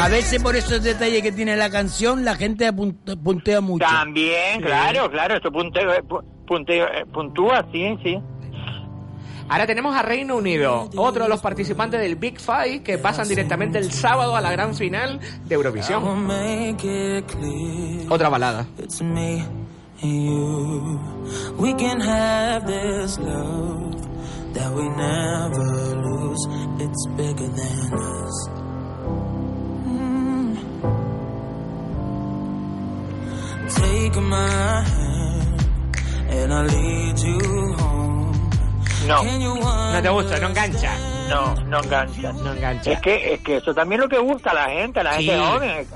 [0.00, 3.84] A veces por esos detalles que tiene la canción, la gente apunt- puntea mucho.
[3.86, 8.18] También, claro, claro, eso punteo, eh, pu- punteo, eh, puntúa, sí, sí.
[9.52, 13.76] Ahora tenemos a Reino Unido, otro de los participantes del Big Five que pasan directamente
[13.76, 16.02] el sábado a la gran final de Eurovisión.
[18.08, 18.66] Otra balada.
[18.78, 19.44] It's me
[20.02, 20.98] and you.
[21.58, 23.94] We can have this love
[24.54, 26.48] that we never lose.
[26.78, 28.48] It's bigger than us.
[29.86, 30.56] Mm.
[33.68, 35.66] Take my hand
[36.30, 38.21] and I'll lead you home.
[39.06, 39.22] No.
[39.24, 40.92] No te gusta, no engancha.
[41.28, 42.32] No, no engancha.
[42.32, 42.92] No engancha.
[42.92, 45.18] Es que, es que eso también es lo que gusta a la gente, a la
[45.18, 45.24] Sí.
[45.26, 45.86] gente joven.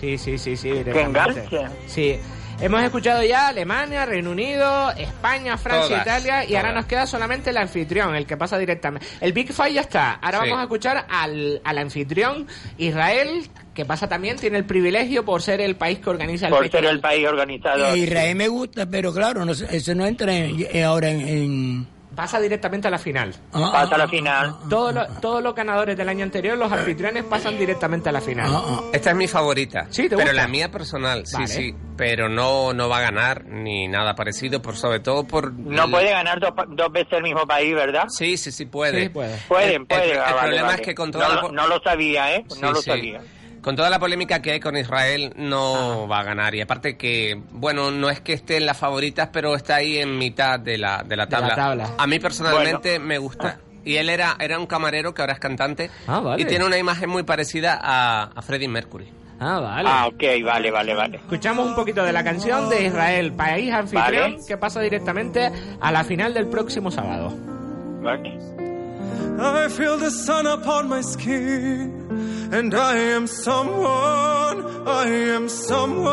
[0.00, 0.70] Sí, sí, sí, sí.
[0.84, 1.44] Que enganche.
[1.86, 2.18] Sí.
[2.58, 6.74] Hemos escuchado ya Alemania, Reino Unido, España, Francia, Todas, Italia y ahora todas.
[6.76, 9.06] nos queda solamente el anfitrión, el que pasa directamente.
[9.20, 10.12] El Big Five ya está.
[10.14, 10.44] Ahora Sí.
[10.44, 12.46] vamos a escuchar al, al anfitrión
[12.78, 16.62] Israel, que pasa también, tiene el privilegio por ser el país que organiza el Por
[16.62, 16.94] ser festival.
[16.94, 17.96] el país organizador.
[17.98, 21.20] Israel me gusta, pero claro, no, eso no entra en- ahora en...
[21.28, 23.34] en- Pasa directamente a la final.
[23.52, 24.54] ah, Pasa a la ah, final.
[24.70, 28.50] Todos los, todos los ganadores del año anterior, los anfitriones, pasan directamente a la final.
[28.52, 28.80] ah, ah.
[28.92, 29.86] Esta es mi favorita.
[29.90, 30.32] Sí, ¿te pero gusta?
[30.32, 31.46] la mía personal, sí, Vale.
[31.48, 31.74] sí.
[31.96, 35.52] Pero no, no va a ganar ni nada parecido, por sobre todo por...
[35.52, 38.06] No el- puede ganar dos, pa- dos veces el mismo país, ¿verdad?
[38.08, 39.02] Sí, sí, sí puede.
[39.04, 39.36] Sí, puede.
[39.46, 40.10] Pueden, El- el- pueden.
[40.12, 40.74] el ah, vale, problema vale.
[40.80, 42.44] es que con toda no, la lo- po- no lo sabía, ¿eh?
[42.48, 42.82] no Sí, lo sí.
[42.90, 43.20] sabía.
[43.66, 46.54] Con toda la polémica que hay con Israel, no va a ganar.
[46.54, 50.16] Y aparte que, bueno, no es que esté en las favoritas, pero está ahí en
[50.18, 51.54] mitad de la, de la De la tabla.
[51.56, 51.90] tabla.
[51.98, 53.58] A mí personalmente me gusta.
[53.84, 55.90] Y él era, era un camarero que ahora es cantante.
[56.06, 56.40] Ah, vale.
[56.42, 59.08] Y tiene una imagen muy parecida a, a Freddie Mercury.
[59.40, 59.88] Ah, vale.
[59.92, 61.16] Ah, ok, vale, vale, vale.
[61.16, 64.44] Escuchamos un poquito de la canción de Israel, país anfitrión, Vale.
[64.46, 65.50] que pasa directamente
[65.80, 67.34] a la final del próximo sábado.
[68.00, 68.38] Vale.
[69.38, 72.05] I feel the sun upon my skin,
[72.52, 76.06] and I am someone, I am someone.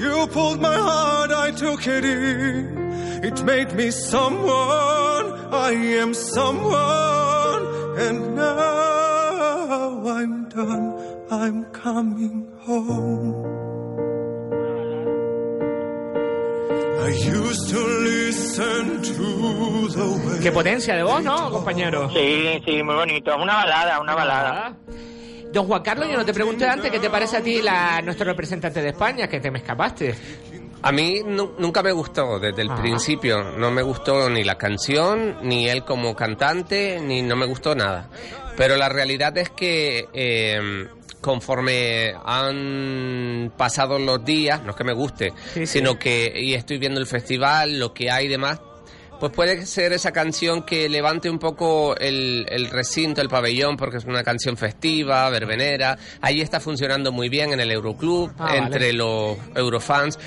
[0.00, 2.78] You pulled my heart, I took it in.
[3.24, 7.66] It made me someone, I am someone,
[7.98, 13.67] and now I'm done, I'm coming home.
[20.42, 22.10] Qué potencia de voz, ¿no, compañero?
[22.10, 23.34] Sí, sí, muy bonito.
[23.36, 24.76] Una balada, una balada.
[25.52, 28.26] Don Juan Carlos, yo no te pregunté antes qué te parece a ti la, nuestro
[28.26, 30.14] representante de España, que te me escapaste.
[30.82, 32.76] A mí nu- nunca me gustó desde el Ah.
[32.76, 33.42] principio.
[33.56, 38.10] No me gustó ni la canción, ni él como cantante, ni no me gustó nada.
[38.56, 40.86] Pero la realidad es que eh,
[41.20, 45.78] conforme han pasado los días, no es que me guste, Sí, sí.
[45.78, 48.60] sino que y estoy viendo el festival, lo que hay y demás,
[49.20, 53.96] pues puede ser esa canción que levante un poco el, el recinto, el pabellón, porque
[53.96, 55.98] es una canción festiva, verbenera.
[56.20, 58.58] Ahí está funcionando muy bien en el Euroclub, Ah, vale.
[58.58, 60.18] entre los Eurofans.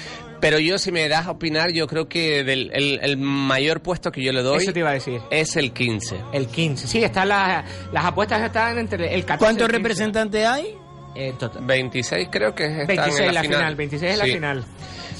[0.41, 4.11] Pero yo, si me das a opinar, yo creo que del, el, el mayor puesto
[4.11, 5.21] que yo le doy Eso te iba a decir.
[5.29, 6.17] es el 15.
[6.33, 6.87] El 15.
[6.87, 9.77] Sí, están las, las apuestas están entre el 14 ¿Cuántos y el 15.
[9.77, 10.75] representantes hay?
[11.15, 11.63] En total.
[11.65, 13.75] 26 creo que están 26 en la, la, final.
[13.75, 14.31] 26 es la Sí.
[14.33, 14.65] final.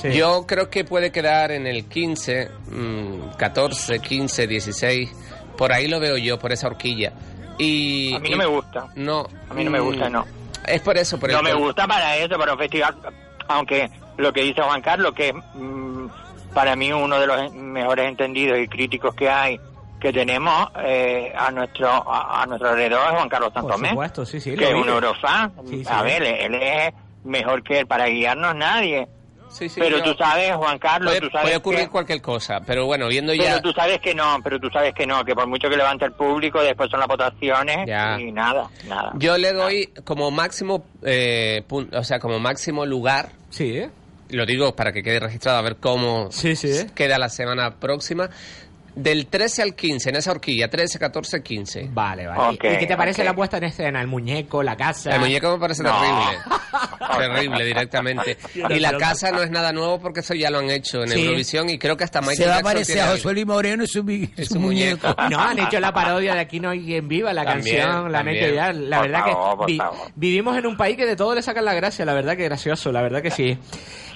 [0.01, 0.11] Sí.
[0.13, 5.11] Yo creo que puede quedar en el 15, mm, 14, 15, 16.
[5.55, 7.13] Por ahí lo veo yo, por esa horquilla.
[7.59, 8.87] Y, A mí y- no me gusta.
[8.95, 9.27] No.
[9.49, 10.25] A mí no me gusta, mm, no.
[10.65, 12.95] Es por eso, por No el me gusta para eso, para un festival.
[13.55, 16.07] Aunque lo que dice Juan Carlos, que es mm,
[16.53, 19.59] para mí uno de los mejores entendidos y críticos que hay,
[19.99, 24.25] que tenemos eh, a nuestro a, a nuestro alrededor, es Juan Carlos Por Santomé, supuesto,
[24.25, 24.55] sí, sí.
[24.55, 25.51] que es un eurofan.
[25.67, 25.89] Sí, sí.
[25.91, 29.07] A ver, él es mejor que él para guiarnos nadie.
[29.49, 31.89] Sí, sí, pero yo- tú sabes, Juan Carlos, puede, tú sabes puede ocurrir que...
[31.89, 33.43] cualquier cosa, pero bueno, viendo ya...
[33.57, 36.05] Pero tú sabes que no, pero tú sabes que no, que por mucho que levante
[36.05, 38.17] el público, después son las votaciones Ya.
[38.17, 39.11] y nada, nada.
[39.15, 43.89] Yo le doy como máximo, eh, pun- o sea, como máximo lugar, Sí, ¿eh?
[44.29, 46.69] lo digo para que quede registrado a ver cómo Sí, sí.
[46.95, 48.29] queda la semana próxima,
[48.95, 51.89] del 13 al 15, en esa horquilla, 13, 14, 15.
[51.91, 52.55] Vale, vale.
[52.55, 53.25] Ok, ¿Y qué te parece ok.
[53.25, 54.01] la puesta en escena?
[54.01, 55.13] El muñeco, la casa.
[55.15, 55.91] El muñeco me parece No.
[55.99, 56.39] terrible.
[57.17, 58.37] terrible, directamente.
[58.69, 61.21] Y la casa no es nada nuevo porque eso ya lo han hecho en Sí.
[61.23, 63.07] Eurovisión y creo que hasta Michael Se va a parecer a.
[63.11, 65.07] Josué Luis Moreno y su, su su muñeco.
[65.07, 65.29] muñeco.
[65.29, 68.19] No, han hecho la parodia de Aquí no hay quien viva, la También, canción, la
[68.19, 68.45] han también.
[68.45, 68.73] hecho ya.
[68.73, 69.97] La Por verdad favor, que vi- favor.
[70.15, 72.91] vivimos en un país que de todo le sacan la gracia, la verdad que gracioso,
[72.91, 73.57] la verdad que sí.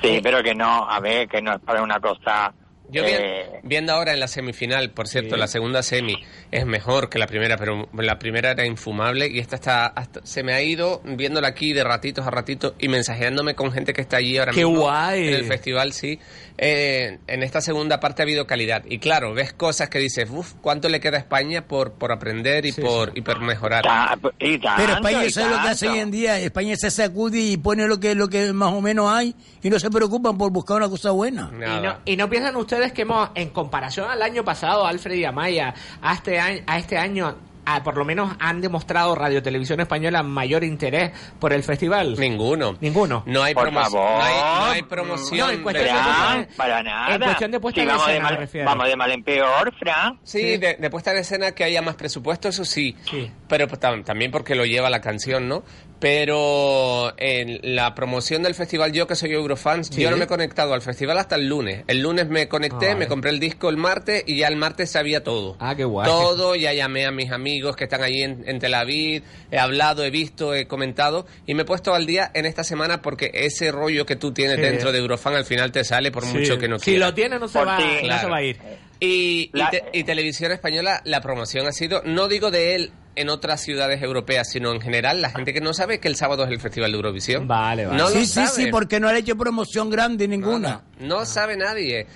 [0.01, 2.53] Sí, pero que no, a ver, que no es para una cosa...
[2.89, 5.39] Yo vi- eh, viendo ahora en la semifinal, por cierto, Sí.
[5.39, 6.15] la segunda semi
[6.52, 10.43] es mejor que la primera, pero la primera era infumable y esta está hasta- se
[10.43, 14.17] me ha ido viéndola aquí de ratitos a ratitos y mensajeándome con gente que está
[14.17, 15.28] allí ahora ¡Qué mismo guay!
[15.30, 16.19] en el festival, sí.
[16.58, 20.54] Eh, en esta segunda parte ha habido calidad y claro, ves cosas que dices, uff,
[20.62, 23.19] ¿cuánto le queda a España por, por aprender y Sí, por sí.
[23.19, 23.84] y por mejorar?
[23.84, 26.39] ta- y tanto, Pero España y sabe lo que hace hoy en día.
[26.39, 29.80] España se sacude y pone lo que lo que más o menos hay y no
[29.80, 31.50] se preocupan por buscar una cosa buena.
[31.54, 35.15] Y no, y no piensan ustedes ustedes que hemos, en comparación al año pasado, Alfred
[35.15, 37.35] y Amaya, a este año, a este año
[37.67, 42.15] ah, por lo menos han demostrado Radio Televisión Española mayor interés por el festival?
[42.19, 42.77] Ninguno.
[42.79, 43.23] Ninguno.
[43.25, 44.11] No hay, Por promo- favor.
[44.11, 45.47] no hay, no hay promoción.
[45.47, 47.15] No, en cuestión de de- Fran, para nada.
[47.15, 48.65] en cuestión de puesta Sí, en vamos, de escena, me mal, refiero.
[48.67, 50.19] vamos de mal en peor, Fran.
[50.23, 52.95] Sí, De, de puesta en escena que haya más presupuesto, eso sí.
[53.09, 53.31] Sí.
[53.47, 55.63] Pero pues, tam- también porque lo lleva la canción, ¿no?
[55.99, 60.01] Pero en la promoción del festival, yo que soy Eurofans, Sí.
[60.01, 61.84] yo no me he conectado al festival hasta el lunes.
[61.88, 64.91] El lunes me conecté, Ah, me compré el disco el martes y ya el martes
[64.91, 65.55] sabía todo.
[65.60, 66.08] Ah, qué guay.
[66.08, 70.03] Todo, ya llamé a mis amigos que están allí en, en Tel Aviv, he hablado,
[70.03, 73.71] he visto, he comentado y me he puesto al día en esta semana porque ese
[73.71, 74.62] rollo que tú tienes Sí.
[74.62, 76.38] dentro de Eurofan al final te sale por Sí.
[76.38, 77.10] mucho que no Si quieras.
[77.10, 77.84] lo tiene, no se, va, ti.
[77.84, 78.29] no se Claro.
[78.29, 78.58] va a ir.
[78.99, 82.91] Y, y La- te- y Televisión Española, la promoción ha sido, no digo de él
[83.15, 86.43] en otras ciudades europeas, sino en general, la gente que no sabe que el sábado
[86.43, 87.47] es el Festival de Eurovisión.
[87.47, 87.97] Vale, vale.
[87.97, 88.47] No sí, sí, sabe.
[88.49, 90.82] sí, porque no han hecho promoción grande ninguna.
[90.99, 92.08] No sabe nadie.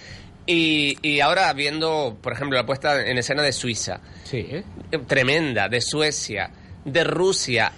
[0.46, 4.38] Y, y ahora viendo, por ejemplo, la puesta en escena de Suiza, Sí.
[4.50, 4.64] eh,
[5.08, 6.50] tremenda, de Suecia,
[6.86, 7.72] de Rusia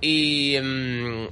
[0.00, 0.56] y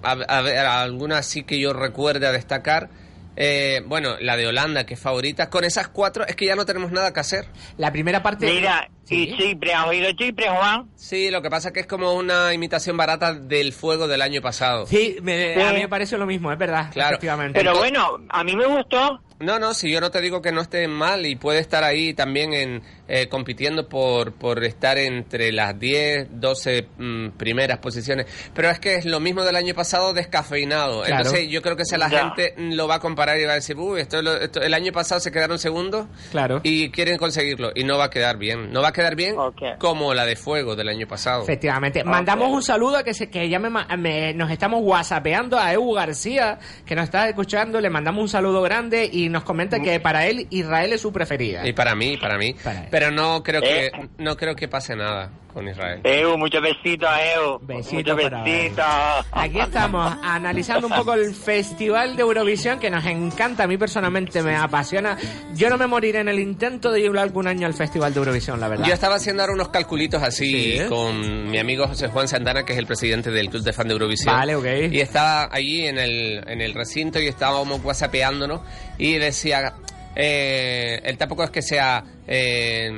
[0.02, 2.88] a, a ver, alguna sí que yo recuerde a destacar.
[3.36, 5.48] Eh, bueno, la de Holanda, que es favorita.
[5.50, 7.46] Con esas cuatro es que ya no tenemos nada que hacer.
[7.78, 8.46] La primera parte...
[8.46, 9.28] Mira, Sí.
[9.30, 10.88] y Chipre, ¿has oído Chipre, Juan?
[10.94, 14.40] Sí, lo que pasa es que es como una imitación barata del fuego del año
[14.40, 14.86] pasado.
[14.86, 15.60] Sí, me- Sí.
[15.60, 17.10] a mí me parece lo mismo, es verdad, Claro.
[17.16, 17.58] efectivamente.
[17.58, 19.20] Pero Entonces- bueno, a mí me gustó.
[19.42, 22.14] No, no, si yo no te digo que no esté mal y puede estar ahí
[22.14, 28.26] también en eh, compitiendo por, por estar entre las 10, 12 mm, primeras posiciones.
[28.54, 31.02] Pero es que es lo mismo del año pasado descafeinado.
[31.02, 31.16] Claro.
[31.26, 32.20] Entonces yo creo que si la Ya.
[32.34, 34.92] gente lo va a comparar y va a decir, uy, esto, lo- esto- el año
[34.92, 36.60] pasado se quedaron segundos Claro.
[36.62, 37.72] y quieren conseguirlo.
[37.74, 38.72] Y no va a quedar bien.
[38.72, 39.34] No va a quedar bien
[39.78, 41.42] como la de fuego del año pasado.
[41.42, 42.04] Efectivamente.
[42.04, 45.72] Mandamos un saludo a que, se, que ya me, ma- me- nos estamos whatsappeando a
[45.72, 47.80] Evo García, que nos está escuchando.
[47.80, 51.66] Le mandamos un saludo grande y nos comenta que para él Israel es su preferida.
[51.66, 52.54] Y para mí, para mí.
[52.62, 52.86] Para.
[52.90, 53.92] Pero no creo que Eh.
[54.18, 56.00] no creo que pase nada con Israel.
[56.04, 57.58] Eu, muchos besitos a Eu.
[57.62, 58.84] Besito muchos besitos.
[59.32, 64.42] Aquí estamos analizando un poco el Festival de Eurovisión que nos encanta, a mí personalmente
[64.42, 65.16] me apasiona.
[65.54, 68.58] Yo no me moriré en el intento de ir algún año al Festival de Eurovisión,
[68.60, 68.86] la verdad.
[68.86, 70.86] Yo estaba haciendo ahora unos calculitos así Sí, ¿eh?
[70.88, 73.92] con mi amigo José Juan Santana, que es el presidente del Club de Fan de
[73.94, 74.34] Eurovisión.
[74.34, 74.66] Vale, ok.
[74.90, 78.60] Y estaba allí en el, en el recinto y estábamos whatsappeándonos
[78.98, 79.74] y decía,
[80.16, 82.90] eh, él tampoco es que sea eh,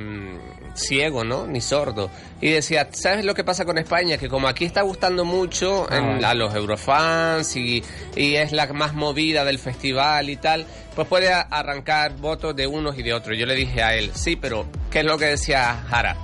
[0.75, 1.47] ciego, ¿no?
[1.47, 2.11] Ni sordo.
[2.41, 4.19] Y decía, ¿sabes lo que pasa con España?
[4.19, 7.83] Que como aquí está gustando mucho Ah, en- a los eurofans y,
[8.17, 12.99] y es la más movida del festival y tal, pues puede arrancar votos de unos
[12.99, 13.39] y de otros.
[13.39, 16.17] Yo le dije a él, sí, pero ¿qué es lo que decía Jara?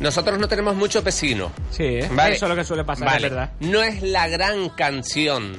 [0.00, 1.52] Nosotros no tenemos muchos vecinos.
[1.70, 2.08] Sí, ¿eh?
[2.12, 2.34] Vale.
[2.34, 3.26] eso es lo que suele pasar, Vale.
[3.28, 3.50] es verdad.
[3.60, 5.56] No es la gran canción.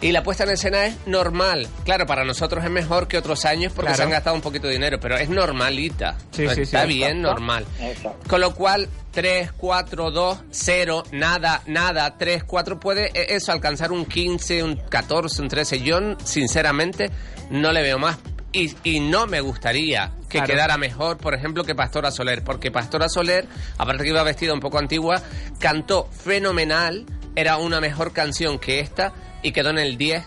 [0.00, 1.66] Y la puesta en escena es normal.
[1.84, 3.96] Claro, para nosotros es mejor que otros años porque Claro.
[3.96, 6.16] se han gastado un poquito de dinero, pero es normalita.
[6.30, 6.60] Sí, sí, sí.
[6.62, 7.66] Está bien, normal.
[7.80, 8.28] Exacto.
[8.28, 13.90] Con lo cual, 3, 4, 2, 0, nada, nada, 3, 4, puede eh, eso alcanzar
[13.90, 15.80] un 15, un 14, un 13.
[15.82, 17.10] Yo, sinceramente,
[17.50, 18.18] no le veo más.
[18.52, 20.46] Y, y no me gustaría que Claro.
[20.46, 24.60] quedara mejor, por ejemplo, que Pastora Soler, porque Pastora Soler, aparte que iba vestida un
[24.60, 25.20] poco antigua,
[25.58, 27.04] cantó fenomenal,
[27.36, 30.24] era una mejor canción que esta y quedó en el 10.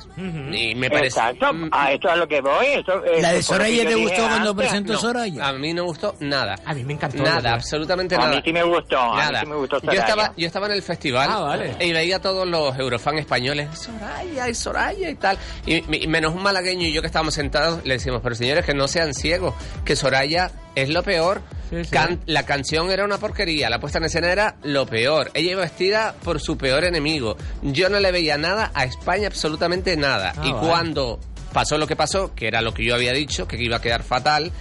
[0.52, 1.20] Y me parece.
[1.20, 2.66] Exacto, Mm, a esto es lo que voy.
[2.68, 2.84] Eh,
[3.22, 5.00] ¿La de Soraya te gustó cuando antes, presentó no.
[5.00, 5.48] Soraya?
[5.48, 6.56] A mí no me gustó nada.
[6.66, 7.22] A mí me encantó.
[7.24, 8.36] Nada, absolutamente A nada.
[8.36, 9.40] mí sí me gustó, a mí Nada.
[9.42, 11.76] sí me gustó yo estaba, yo estaba en el festival Ah, vale.
[11.80, 15.38] y veía a todos los eurofans españoles, Soraya y Soraya y tal.
[15.66, 18.74] Y, y menos un malagueño y yo que estábamos sentados le decimos, pero señores, que
[18.74, 21.42] no sean ciegos, que Soraya es lo peor.
[21.70, 21.92] Sí, sí.
[21.92, 25.32] Can- la canción era una porquería, la puesta en escena era lo peor.
[25.34, 27.38] Ella iba vestida por su peor enemigo.
[27.62, 30.34] Yo no le veía nada a España, absolutamente nada.
[30.38, 30.68] Ah, y vale.
[30.68, 31.20] cuando
[31.54, 34.04] pasó lo que pasó, que era lo que yo había dicho, que iba a quedar
[34.04, 34.52] fatal,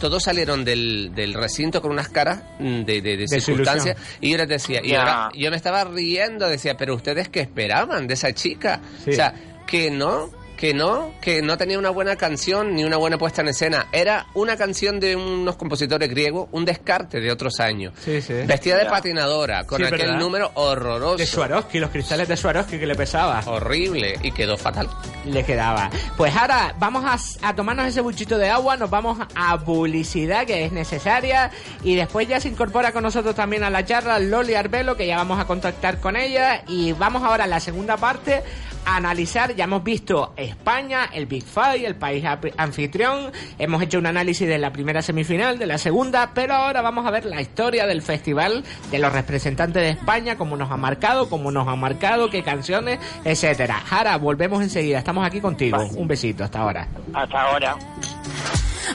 [0.00, 4.38] todos salieron del, del recinto con unas caras mm, de, de, de circunstancias y yo
[4.38, 8.32] les decía, y ahora yo me estaba riendo, decía, pero ustedes qué esperaban de esa
[8.32, 8.80] chica?
[9.04, 9.10] Sí.
[9.10, 9.34] O sea,
[9.66, 13.48] que no, que no, que no tenía una buena canción ni una buena puesta en
[13.48, 13.86] escena.
[13.92, 17.94] Era una canción de unos compositores griegos, un descarte de otros años.
[17.98, 18.34] Sí, sí.
[18.46, 20.18] Vestida de patinadora, con Sí, aquel ¿verdad?
[20.18, 21.16] número horroroso.
[21.16, 23.40] De Swarovski, los cristales de Swarovski que le pesaba.
[23.46, 24.86] Horrible y quedó fatal.
[25.24, 25.88] Le quedaba.
[26.18, 30.66] Pues ahora vamos a, a tomarnos ese buchito de agua, nos vamos a publicidad que
[30.66, 31.50] es necesaria
[31.82, 35.16] y después ya se incorpora con nosotros también a la charla Loli Arbelo que ya
[35.16, 38.42] vamos a contactar con ella y vamos ahora a la segunda parte
[38.84, 42.24] a analizar, ya hemos visto España, el Big Five, el país
[42.56, 47.06] anfitrión, hemos hecho un análisis de la primera semifinal, de la segunda, pero ahora vamos
[47.06, 51.28] a ver la historia del festival, de los representantes de España, cómo nos ha marcado,
[51.28, 53.80] cómo nos ha marcado, qué canciones, etcétera.
[53.86, 55.78] Jara, volvemos enseguida, estamos aquí contigo.
[55.96, 56.88] Un besito hasta ahora.
[57.14, 57.76] Hasta ahora.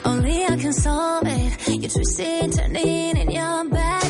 [0.04, 1.68] Only I can solve it.
[1.68, 4.02] You're twisting, turning in your back.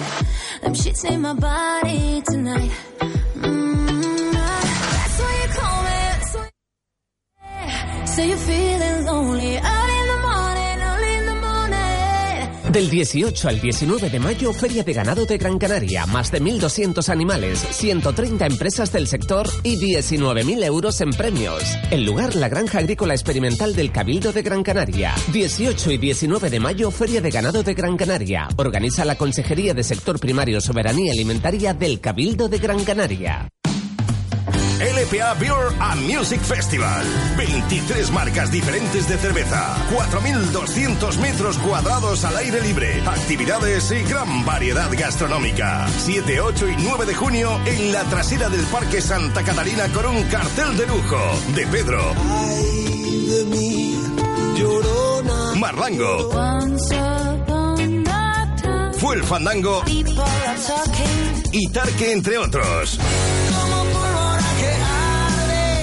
[0.63, 2.71] Them shits in my body tonight.
[3.37, 3.86] Mm,
[12.73, 16.07] Del 18 al 19 de mayo, Feria de Ganado de Gran Canaria.
[16.07, 21.63] Más de 1.200 animales, 130 empresas del sector y 19.000 euros en premios.
[21.91, 25.15] El lugar, la Granja Agrícola Experimental del Cabildo de Gran Canaria.
[25.33, 28.49] 18 y 19 de mayo, Feria de Ganado de Gran Canaria.
[28.57, 33.49] Organiza la Consejería de Sector Primario Soberanía Alimentaria del Cabildo de Gran Canaria.
[34.81, 37.03] LPA Beer and Music Festival.
[37.37, 39.75] 23 marcas diferentes de cerveza.
[39.91, 43.03] 4.200 metros cuadrados al aire libre.
[43.07, 45.87] Actividades y gran variedad gastronómica.
[46.05, 50.23] 7, 8 y 9 de junio en la trasera del Parque Santa Catarina con un
[50.25, 51.19] cartel de lujo.
[51.55, 52.15] De Pedro.
[55.59, 56.31] Marlango.
[58.99, 59.83] Fue el Fandango
[61.53, 62.99] y Tarque, entre otros.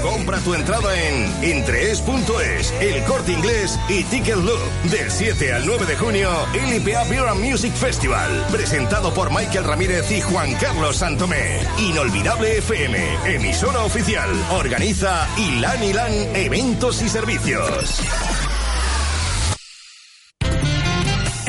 [0.04, 4.60] Compra tu entrada en entrees.es, El Corte Inglés y Ticket Loop.
[4.92, 8.46] Del 7 al 9 de junio, LPA Beer and Music Festival.
[8.52, 11.62] Presentado por Michael Ramírez y Juan Carlos Santomé.
[11.80, 14.30] Inolvidable FM, emisora oficial.
[14.52, 18.02] Organiza Ilan Ilan Eventos y Servicios.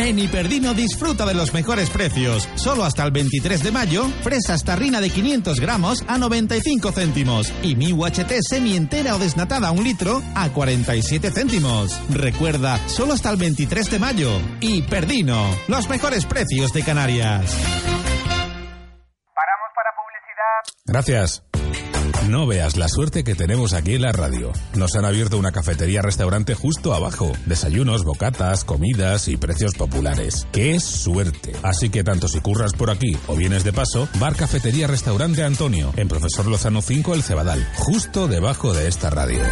[0.05, 2.47] En Hiperdino disfruta de los mejores precios.
[2.57, 7.75] Solo hasta el 23 de mayo, fresas tarrina de 500 gramos a 95 céntimos y
[7.75, 11.99] mi UHT semi entera o desnatada a un litro a 47 céntimos.
[12.11, 14.31] Recuerda, solo hasta el 23 de mayo.
[14.61, 17.57] Hiperdino, los mejores precios de Canarias.
[20.85, 21.43] Gracias.
[22.29, 24.51] No veas la suerte que tenemos aquí en la radio.
[24.75, 27.33] Nos han abierto una cafetería-restaurante justo abajo.
[27.45, 30.47] Desayunos, bocatas, comidas y precios populares.
[30.51, 31.53] ¡Qué suerte!
[31.63, 35.93] Así que tanto si curras por aquí o vienes de paso, Bar Cafetería Restaurante Antonio,
[35.97, 39.43] en Profesor Lozano 5 El Cebadal, justo debajo de esta radio.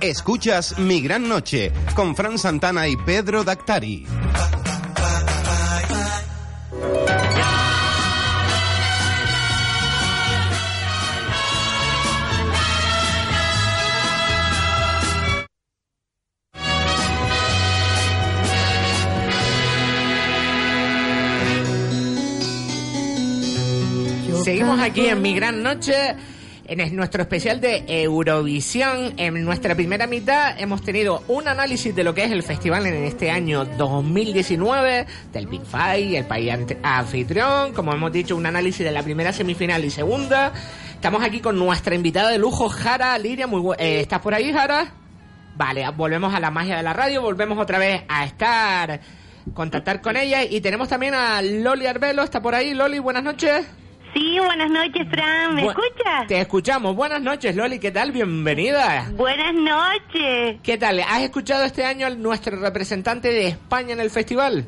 [0.00, 4.06] Escuchas Mi Gran Noche con Fran Santana y Pedro Dactari.
[24.80, 25.94] Aquí en Mi Gran Noche,
[26.66, 29.14] en es- nuestro especial de Eurovisión.
[29.16, 33.04] En nuestra primera mitad hemos tenido un análisis de lo que es el festival en
[33.04, 36.52] este año 2019, del Big Five, el país
[36.82, 40.52] anfitrión, como hemos dicho, un análisis de la primera semifinal y segunda.
[40.94, 43.46] Estamos aquí con nuestra invitada de lujo, Jara Liria.
[43.46, 44.92] Muy eh, ¿Estás por ahí, Jara?
[45.56, 49.00] Vale, volvemos a la magia de la radio, volvemos otra vez a estar,
[49.54, 52.74] contactar con ella y tenemos también a Loli Arbelo, ¿está por ahí?
[52.74, 53.64] Loli, buenas noches.
[54.14, 55.54] Sí, buenas noches, Fran.
[55.56, 56.26] ¿Me Bu- escuchas?
[56.28, 56.94] Te escuchamos.
[56.94, 57.78] Buenas noches, Loli.
[57.80, 58.12] ¿Qué tal?
[58.12, 59.08] Bienvenida.
[59.12, 60.60] Buenas noches.
[60.62, 61.00] ¿Qué tal?
[61.00, 64.64] ¿Has escuchado este año a nuestro representante de España en el festival?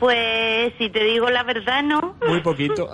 [0.00, 2.16] Pues, si te digo la verdad, no.
[2.28, 2.88] Muy poquito.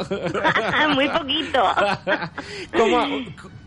[0.94, 1.62] Muy poquito.
[2.76, 3.06] ¿Cómo,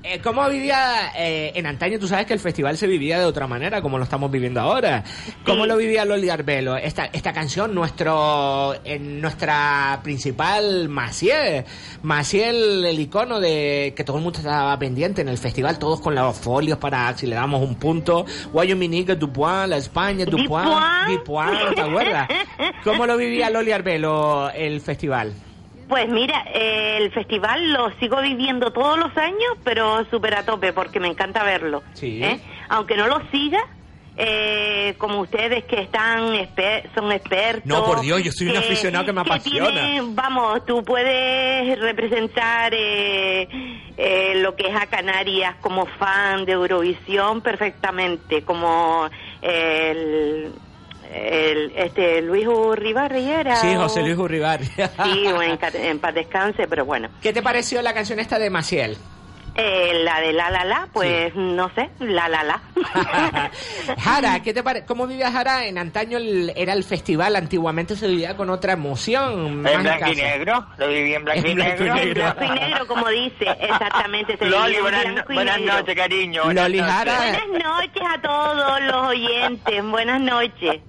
[0.03, 1.99] eh, cómo vivía eh, en antaño?
[1.99, 5.03] Tú sabes que el festival se vivía de otra manera, como lo estamos viviendo ahora.
[5.45, 6.77] ¿Cómo lo vivía Loli Arbelo?
[6.77, 11.65] Esta, esta canción, nuestro, en nuestra principal Maciel.
[12.03, 16.15] Maciel, el icono de que todo el mundo estaba pendiente en el festival, todos con
[16.15, 18.25] los folios para si le damos un punto.
[18.53, 22.27] Guayominique, Dupuan, la España, Dupuan, Dupuan, ¿te acuerdas?
[22.83, 25.33] ¿Cómo lo vivía Loli Arbelo el festival?
[25.87, 30.73] Pues mira, eh, el festival lo sigo viviendo todos los años, pero súper a tope,
[30.73, 31.81] porque me encanta verlo.
[31.93, 32.21] Sí.
[32.23, 32.39] ¿eh?
[32.69, 33.59] Aunque no lo siga,
[34.17, 37.65] eh, como ustedes que están exper- son expertos.
[37.65, 40.01] No, por Dios, yo soy un aficionado que me apasiona.
[40.09, 43.47] vamos, tú puedes representar eh,
[43.95, 49.07] eh, lo que es a Canarias como fan de Eurovisión perfectamente, como
[49.41, 50.51] el,
[51.13, 53.55] el este Luis Urribarri era.
[53.57, 54.63] Sí, José Luis Urribar.
[54.63, 57.09] Sí, en, en paz descanse, pero bueno.
[57.21, 58.97] ¿Qué te pareció la canción esta de Maciel?
[59.59, 62.61] Eh, la de La La La, pues no sé, La La La.
[63.99, 65.65] Jara, ¿qué te pare- ¿cómo vivía Jara?
[65.65, 69.65] En antaño el- era el festival, antiguamente se vivía con otra emoción.
[69.67, 71.95] En blanco y negro, lo viví en blanco y En blanco y negro.
[71.95, 72.21] negro.
[72.37, 74.37] Blanco y negro, como dice, exactamente.
[74.37, 76.43] Se Loli, en buenas, buenas noches, cariño.
[76.45, 76.93] buenas Loli noches.
[76.93, 77.17] Jara.
[77.17, 80.81] Buenas noches a todos los oyentes, buenas noches.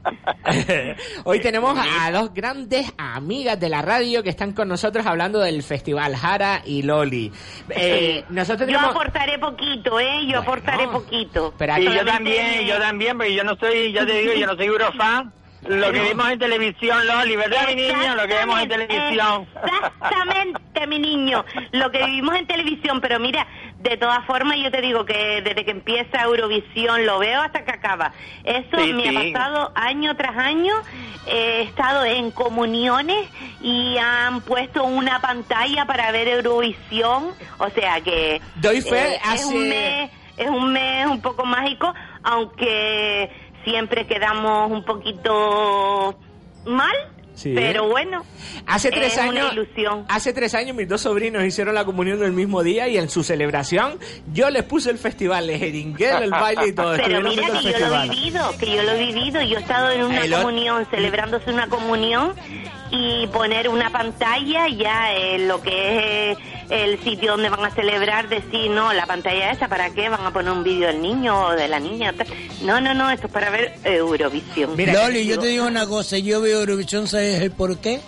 [1.24, 5.62] Hoy tenemos a dos grandes amigas de la radio que están con nosotros hablando del
[5.62, 7.32] festival, Jara y Loli.
[7.70, 8.90] Eh, nosotros Yo tenemos...
[8.90, 10.26] aportaré poquito, ¿eh?
[10.26, 11.54] Yo aportaré poquito.
[11.56, 14.56] Pero Y yo también, yo también, porque yo no soy, ya te digo, yo no
[14.56, 15.32] soy eurofan.
[15.66, 18.14] Lo que vimos en televisión, Loli, ¿verdad, mi niño?
[18.14, 19.46] Lo que vemos en televisión.
[19.64, 23.46] Exactamente, mi niño, lo que vivimos en televisión, pero mira,
[23.80, 27.70] de todas formas yo te digo que desde que empieza Eurovisión lo veo hasta que
[27.70, 28.12] acaba.
[28.44, 29.16] Eso Sí, me sí.
[29.16, 30.74] ha pasado año tras año,
[31.26, 33.28] he estado en comuniones
[33.60, 39.44] y han puesto una pantalla para ver Eurovisión, o sea que Doy fe, eh, es
[39.44, 43.30] un mes es un mes un poco mágico, aunque
[43.64, 46.16] siempre quedamos un poquito
[46.64, 46.94] mal,
[47.38, 47.52] Sí.
[47.54, 48.24] pero bueno.
[48.66, 50.04] Hace tres es años, una ilusión.
[50.08, 53.22] hace tres años mis dos sobrinos hicieron la comunión el mismo día y en su
[53.22, 53.98] celebración
[54.32, 56.92] yo les puse el festival, les jeringué el baile y todo.
[56.96, 59.42] Pero mira que el yo lo he vivido, que yo lo he vivido.
[59.42, 62.34] Yo he estado en una El comunión, celebrándose una comunión
[62.90, 67.70] y poner una pantalla ya en lo que es eh, el sitio donde van a
[67.70, 70.08] celebrar, decir, no, la pantalla esa, ¿para qué?
[70.08, 72.14] ¿Van a poner un vídeo del niño o de la niña?
[72.62, 74.76] No, no, no, esto es para ver Eurovisión.
[74.76, 78.00] Loli, yo te digo una cosa, yo veo Eurovisión, ¿sabes el por qué?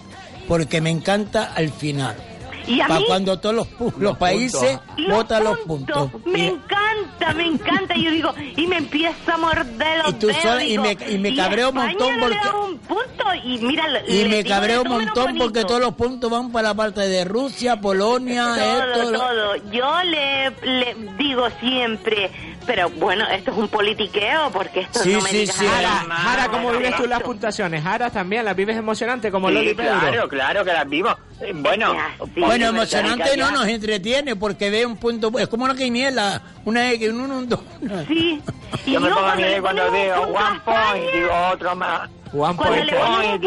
[0.47, 2.30] Porque me encanta al final.
[2.67, 6.11] Y a Para mí- cuando todos los, pu- los países Los votan los puntos.
[6.27, 7.95] Me encanta, me encanta.
[7.97, 10.43] Yo digo, y me empieza a morder los Y tú dedos.
[10.43, 13.59] sola- y digo, me- y me cabreo un montón no le porque- un punto y
[13.59, 17.25] mira, Y me cabreo un montón porque todos los puntos van para la parte de
[17.25, 19.13] Rusia, Polonia, todo, esto.
[19.19, 19.57] todo.
[19.73, 22.31] Yo le, le digo siempre,
[22.67, 25.65] pero bueno, esto es un politiqueo porque esto Sí, no me sí, digas sí.
[25.65, 27.83] nada Jara, ¿cómo vives tú las puntuaciones?
[27.83, 29.99] Jara, también las vives emocionante como Sí, Loli Pedro.
[30.01, 31.17] claro, claro que las vimos.
[31.41, 31.95] Eh, Bueno,
[32.37, 37.09] Bueno, emocionante no nos entretiene porque ve un punto, es como una quiniela, una X,
[37.11, 37.61] un 1, un 2.
[38.09, 38.41] Sí.
[38.87, 42.09] Yo me pongo a cuando veo one point, digo otro más.
[42.33, 43.39] One Cuando point le digo, bueno,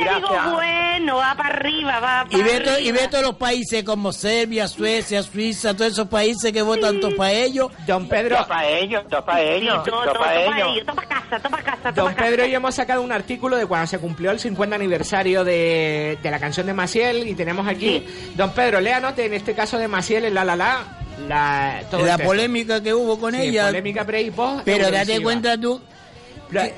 [0.00, 2.98] digo, bueno, va para arriba, va Y para ve, to- y arriba.
[3.02, 7.32] ve todos los países como Serbia, Suecia, Suiza, todos esos países que votan todos para
[7.32, 7.72] ellos.
[7.84, 10.68] Don Pedro, Todo para ellos, todo para Sí, ellos, todo, todo todo, para para ellos.
[10.72, 10.86] ellos.
[10.86, 12.28] Toma casa, toma casa, toma Don casa.
[12.30, 16.16] Pedro y yo hemos sacado un artículo de cuando se cumplió el 50 aniversario de,
[16.22, 18.06] de la canción de Maciel y tenemos aquí,
[18.36, 20.78] Don Pedro, léanos en este caso de Maciel en La La La,
[21.26, 23.66] la, todo la polémica que hubo con Sí, ella.
[23.66, 24.62] polémica pre y post.
[24.64, 25.80] Pero date cuenta tú,
[26.52, 26.70] La-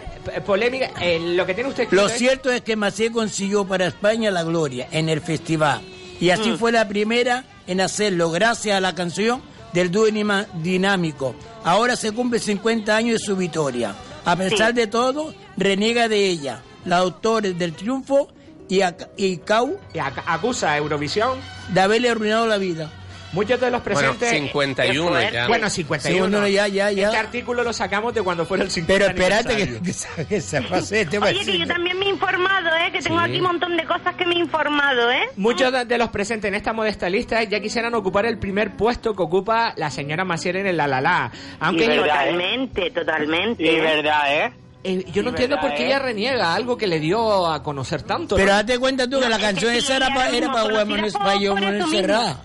[0.45, 4.31] polémica, eh, lo que tiene usted lo es- cierto es que Maciel consiguió para España
[4.31, 5.83] la gloria en el festival.
[6.21, 6.57] Y así Mm.
[6.59, 10.07] fue la primera en hacerlo, gracias a la canción del dúo
[10.55, 11.35] dinámico.
[11.65, 13.95] Ahora se cumple 50 años de su victoria.
[14.25, 14.77] A pesar Sí.
[14.77, 16.63] de todo, reniega de ella.
[16.85, 18.29] Los autores del triunfo
[18.69, 21.39] y, ac- y Cau y acusa a Eurovisión.
[21.71, 22.91] de haberle arruinado la vida.
[23.35, 24.31] Muchos de los Bueno, presentes...
[24.31, 25.47] 51 ya.
[25.49, 26.27] Bueno, 51.
[26.27, 27.07] 51 ya, ya, ya.
[27.09, 30.41] Este artículo lo sacamos de cuando fuera el 50 Pero espérate que, que, se- que
[30.41, 32.91] se pase este Oye, que yo también me he informado, ¿eh?
[32.93, 33.25] Que tengo Sí.
[33.27, 35.23] aquí un montón de cosas que me he informado, ¿eh?
[35.37, 39.15] Muchos de, de los presentes en esta modesta lista ya quisieran ocupar el primer puesto
[39.15, 41.33] que ocupa la señora Maciel en el La La La.
[41.61, 42.31] Aunque Y verdad, ¿eh?
[42.33, 43.63] Totalmente, totalmente.
[43.63, 44.53] Y verdad, ¿eh?
[44.85, 45.87] eh, yo no y entiendo verdad, por qué ¿eh?
[45.87, 48.37] ella reniega algo que le dio a conocer tanto.
[48.37, 48.57] Pero ¿no?
[48.57, 50.85] date cuenta tú que No, la es que canción sí, esa era para era para
[50.85, 52.41] conocida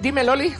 [0.00, 0.54] dime, Loli.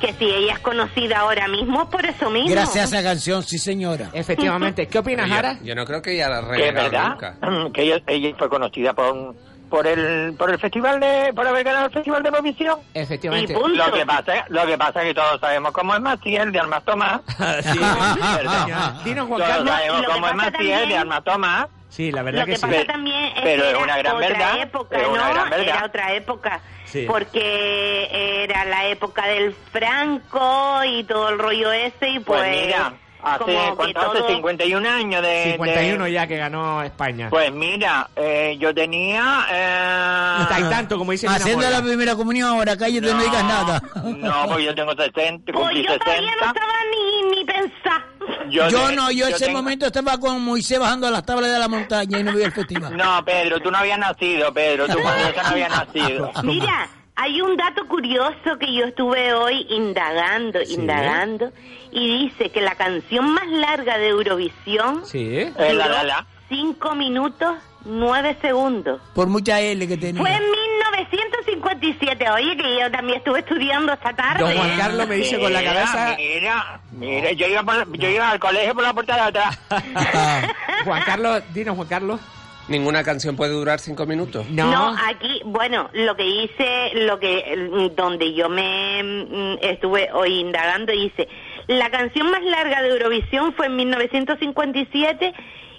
[0.00, 2.50] Que si ella es conocida ahora mismo, por eso mismo.
[2.50, 4.10] Gracias a esa canción, sí señora.
[4.12, 4.86] Efectivamente.
[4.88, 5.58] ¿Qué opinas, Jara?
[5.62, 7.36] yo no creo que ella la nunca.
[7.72, 9.34] que ella, ella fue conocida por
[9.70, 12.78] por el por el festival de por haber ganado el festival de Eurovisión.
[12.92, 13.52] Efectivamente.
[13.52, 13.74] Y punto.
[13.86, 16.84] Lo que pasa, lo que pasa es que todos sabemos cómo es Maciel de Armas
[16.84, 17.20] Tomás.
[17.62, 17.78] Sí,
[18.36, 18.94] ¿verdad?
[19.04, 21.66] Dinos, Juan Todos sabemos cómo es Maciel también- de Armas Tomás.
[21.94, 22.66] Sí, la verdad Lo que, que sí.
[22.66, 25.32] pasa también es pero que es era una gran otra verdad, época, una ¿no?
[25.34, 25.66] gran verdad.
[25.68, 26.60] Era otra época.
[26.86, 27.04] Sí.
[27.06, 32.40] Porque era la época del Franco y todo el rollo ese y pues...
[32.40, 32.92] Pues mira,
[33.22, 33.44] hace,
[33.76, 34.18] ¿cuánto hace?
[34.18, 35.52] todo- 51 años de...
[35.52, 37.28] 51 de- ya que ganó España.
[37.30, 39.46] Pues mira, eh, yo tenía...
[39.52, 43.82] Eh, no está tanto como dice Haciendo la primera comunión ahora, cállate, no, digas nada.
[44.04, 46.46] No, porque yo tengo 60, Pues cumplí yo todavía no 60.
[46.46, 48.02] estaba ni, ni pensar.
[48.50, 51.52] Yo, de- no, yo en ese tengo- momento estaba con Moisés bajando a las tablas
[51.52, 52.96] de la montaña y no vi el festival.
[52.96, 55.02] No, Pedro, tú no habías nacido, Pedro, tú yo
[55.42, 56.30] no habías nacido.
[56.42, 61.52] Mira, hay un dato curioso que yo estuve hoy indagando, indagando,
[61.92, 65.20] y dice que la canción más larga de Eurovisión Sí.
[65.38, 66.26] Eh, la, la, la.
[66.48, 69.00] 5 minutos 9 segundos.
[69.14, 70.20] Por mucha L que tenía.
[70.20, 72.30] Fue en 1957.
[72.30, 74.42] Oye, que yo también estuve estudiando esta tarde.
[74.42, 76.16] Don Juan Carlos me dice con la Mira, cabeza...
[76.16, 79.58] Mira, mira, yo iba, por- yo iba al colegio por la puerta de atrás.
[80.84, 82.20] Juan Carlos, dinos, Juan Carlos.
[82.66, 84.48] ¿Ninguna canción puede durar cinco minutos?
[84.48, 84.70] No.
[84.70, 90.90] No, aquí, bueno, lo que hice, lo que, donde yo me mm, estuve hoy indagando,
[90.94, 91.28] hice,
[91.66, 95.34] la canción más larga de Eurovisión fue en 1957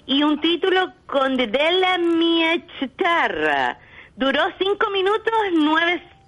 [0.06, 3.78] y un título con Della mia chitarra.
[4.16, 5.32] Duró 5 minutos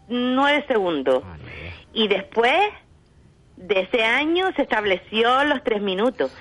[0.09, 1.23] 9, segundos.
[1.93, 2.61] Y después
[3.57, 6.33] de ese año se estableció los tres minutos.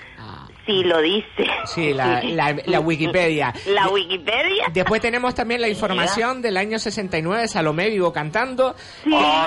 [0.67, 1.47] Si lo dice.
[1.65, 3.53] Sí, la, la, la Wikipedia.
[3.67, 4.65] La Wikipedia.
[4.73, 8.75] Después tenemos también la información del año 69, Salomé Vivo cantando.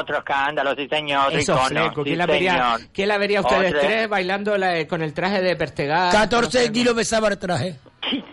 [0.00, 1.94] Otro escándalo, sí señor, Eso, icono, fleco.
[2.02, 2.80] sí ¿Quién la vería, señor.
[2.92, 3.80] ¿quién la vería ustedes Otro.
[3.86, 6.12] tres bailando la- con el traje de Pertegaz?
[6.14, 7.76] 14 kilos pesaba el traje.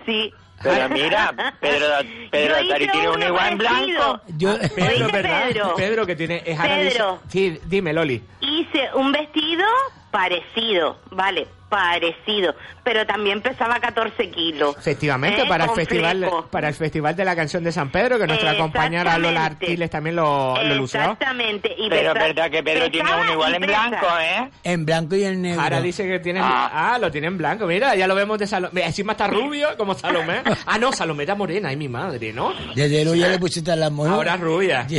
[0.05, 0.33] Sí.
[0.63, 1.85] Pero mira, Pedro,
[2.31, 4.21] Pedro Atari tiene uno uno igual en blanco.
[4.37, 5.43] Yo, Pedro, ¿verdad?
[5.49, 5.75] Pedro.
[5.75, 6.41] Pedro que tiene...
[6.45, 7.19] Es Pedro.
[7.27, 8.23] sí, dime, Loli.
[8.41, 9.65] Hice un vestido
[10.09, 14.75] parecido, vale, parecido, pero también pesaba 14 kilos.
[14.77, 15.45] Efectivamente, ¿Eh?
[15.47, 16.47] para el festival fleco.
[16.49, 19.45] para el festival de la canción de San Pedro, que nuestra compañera Lola.
[19.45, 20.99] Artiles también lo, lo lució.
[20.99, 21.73] Exactamente.
[21.77, 24.49] Y Pero es verdad que Pedro tiene uno igual en blanco, ¿eh?
[24.63, 25.61] En blanco y en negro.
[25.61, 26.39] Ahora dice que tiene...
[26.43, 26.97] Ah.
[26.99, 27.65] lo tiene en blanco.
[27.67, 28.85] Mira, ya lo vemos de Salomé.
[28.85, 30.41] Encima está rubio, como Salomé.
[30.65, 31.69] Ah, no, Salomé era morena.
[31.69, 32.53] Ay, mi madre, ¿no?
[32.75, 34.13] Desde luego ya le pusiste a la mujer.
[34.13, 34.87] Ahora rubia.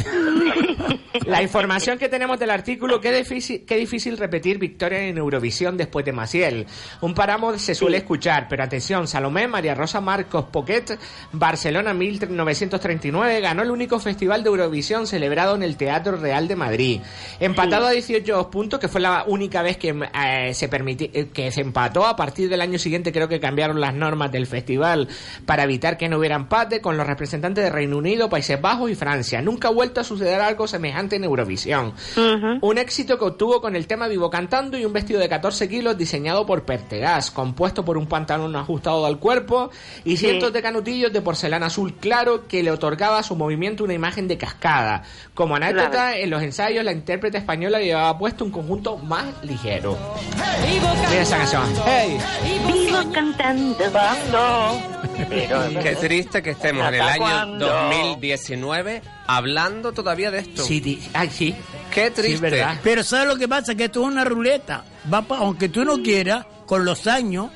[1.26, 6.04] La información que tenemos del artículo, qué difícil, qué difícil repetir victoria en Eurovisión después
[6.04, 6.66] de Maciel.
[7.00, 10.98] Un páramo se suele escuchar, pero atención, Salomé, María Rosa Marcos Poquet,
[11.32, 17.00] Barcelona 1939, ganó el único festival de Eurovisión celebrado en el Teatro Real de Madrid.
[17.40, 21.50] Empatado a 18 puntos, que fue la única vez que eh, se permiti- eh, que
[21.52, 22.06] se empató.
[22.06, 25.08] A partir del año siguiente creo que cambiaron las normas del festival
[25.46, 28.94] para evitar que no hubiera empate con los representantes de Reino Unido, Países Bajos y
[28.94, 29.40] Francia.
[29.42, 31.92] Nunca ha vuelto a suceder algo semejante en Eurovisión.
[32.60, 35.96] Un éxito que obtuvo con el tema Vivo Cantando y un vestido de 14 kilos
[35.98, 39.70] diseñado por Pertegaz, compuesto por un pantalón ajustado al cuerpo
[40.04, 43.94] y cientos de canutillos de porcelana azul claro que le otorgaba a su movimiento una
[43.94, 45.02] imagen de cascada.
[45.34, 46.16] Como anécdota, Claro.
[46.18, 49.96] en los ensayos la intérprete española llevaba puesto un conjunto más ligero.
[51.10, 51.64] Mira esa canción.
[51.86, 52.18] Hey.
[52.66, 53.84] Vivo cantando.
[55.82, 57.66] Qué triste que estemos en el ¿Hasta año cuándo?
[57.66, 60.64] 2019 hablando todavía de esto.
[60.64, 61.54] Sí, di- ay, sí.
[61.94, 62.64] Qué triste.
[62.82, 63.74] Pero ¿sabes lo que pasa?
[63.74, 64.84] Que esto es una ruleta.
[65.12, 67.50] Va pa- aunque tú no quieras, con los años,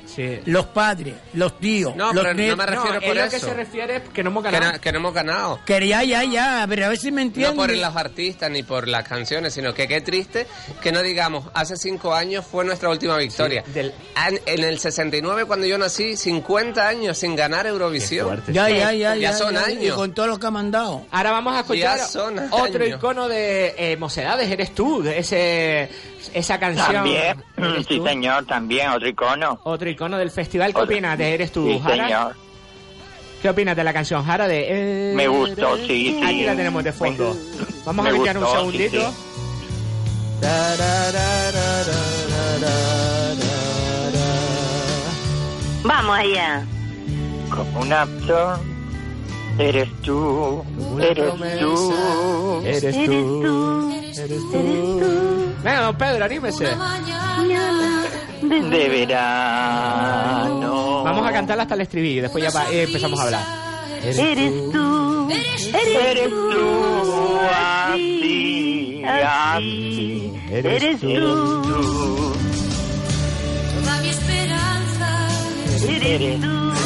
[0.45, 3.35] los padres, los tíos, No, los pero no nietos- me refiero por es lo que
[3.37, 3.47] eso.
[3.47, 4.71] se refiere que no hemos Que ganado.
[4.73, 5.59] no, que no hemos ganado.
[5.65, 7.55] Que ya, ya, ya, pero a ver si me No entiendes.
[7.55, 10.47] por los artistas ni por las canciones, sino que qué triste
[10.81, 13.63] que no digamos, hace cinco años fue nuestra última victoria.
[13.75, 18.41] En el 69, cuando yo nací, 50 años sin ganar Eurovisión.
[18.47, 19.95] Ya, ya, ya, Ya son Y años.
[19.95, 21.05] con todo lo que ha mandado.
[21.11, 25.89] Ahora vamos a escuchar Ya son otro icono de eh, mocedades, eres tú, de ese,
[26.33, 26.93] esa canción.
[26.93, 28.05] También, Eres sí tú.
[28.05, 29.59] señor, también, otro icono.
[29.63, 30.73] Otro icono del festival.
[30.73, 30.93] ¿Qué Otro.
[30.93, 32.03] opinas de Eres tú, Sí Jara?
[32.07, 32.35] señor.
[33.41, 36.21] ¿Qué opinas de la canción Jara de Me gustó, sí, sí.
[36.23, 37.35] Aquí la tenemos de fondo.
[37.85, 39.11] Vamos me a escuchar un segundito.
[39.11, 39.17] sí,
[45.83, 46.65] Vamos allá.
[47.49, 48.59] Como una flor,
[49.59, 50.63] eres tú,
[50.99, 52.61] eres tú.
[52.65, 53.91] Eres tú.
[54.15, 55.53] Eres tú.
[55.63, 56.67] Venga, don Pedro, anímese.
[58.41, 60.73] De verano.
[61.03, 63.43] Vamos a cantarla hasta el estribillo y después ya eh, empezamos a hablar.
[64.03, 65.29] Eres tú.
[65.73, 70.33] Eres tú, así, así.
[70.51, 71.07] Eres tú.
[73.79, 75.27] Toda mi esperanza
[75.87, 76.82] Eres tú.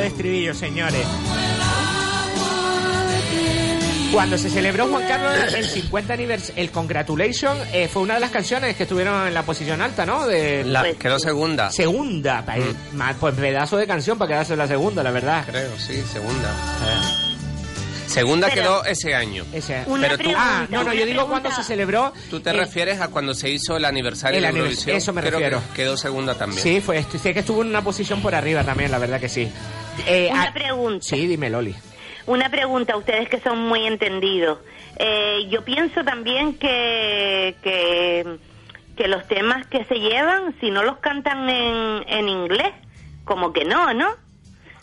[0.00, 1.06] De estribillo, señores.
[4.12, 8.30] Cuando se celebró Juan Carlos el 50 aniversario, el Congratulation, eh, fue una de las
[8.30, 10.26] canciones que estuvieron en la posición alta, ¿no?
[10.26, 11.70] De La, quedó segunda.
[11.70, 12.74] segunda, pa- eh,
[13.20, 15.44] pues pedazo de canción para quedarse en la segunda, la verdad.
[15.48, 16.52] Creo, sí, segunda.
[18.10, 19.44] Segunda Pero- quedó ese año.
[19.52, 22.12] Ese- Pero tú, pregunta, Ah, no, no, yo digo cuando se celebró.
[22.28, 24.96] tú te eh, refieres a cuando se hizo el aniversario el de Eurovisión.
[24.96, 25.62] eso me Creo refiero.
[25.68, 26.60] que quedó segunda también.
[26.62, 29.50] Sí, fue, sé que estuvo en una posición por arriba también, la verdad que sí.
[30.06, 30.98] Eh, Una ah, pregunta.
[31.08, 31.74] sí, dime, Loli.
[32.26, 34.58] Una pregunta, ustedes que son muy entendidos.
[34.98, 38.38] Eh, yo pienso también que, que,
[38.96, 42.72] que los temas que se llevan, si no los cantan en, en inglés,
[43.24, 44.08] como que no, ¿no?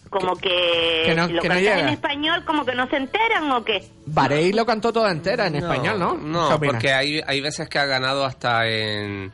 [0.10, 1.92] Como que, que no- lo que no cantan en llega.
[1.92, 3.84] español, como que no se enteran o qué.
[4.06, 6.18] Varey lo cantó toda entera en español, ¿no?
[6.18, 9.32] ¿Qué No, porque hay, hay veces que ha ganado hasta en,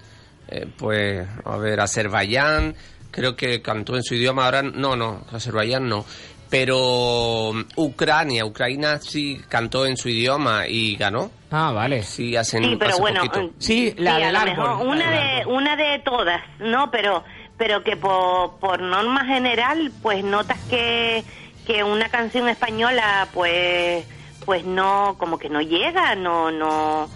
[0.48, 2.76] eh, pues, a ver, Azerbaiyán,
[3.12, 6.06] creo que cantó en su idioma, ahora no, no, Azerbaiyán no.
[6.50, 11.32] Pero um, Ucrania, Ucrania sí cantó en su idioma y ganó.
[11.50, 12.04] Ah, vale.
[12.04, 13.42] Sí, hace, Sí, pero hace bueno, poquito.
[13.48, 14.56] mm, Sí, la sí, del lo árbol.
[14.70, 15.54] mejor una la de árbol.
[15.56, 17.24] una de todas, no, pero
[17.58, 21.24] pero que por, por norma general, pues notas que,
[21.66, 24.06] que una canción española, pues,
[24.46, 27.10] pues no, como que no llega, no, no.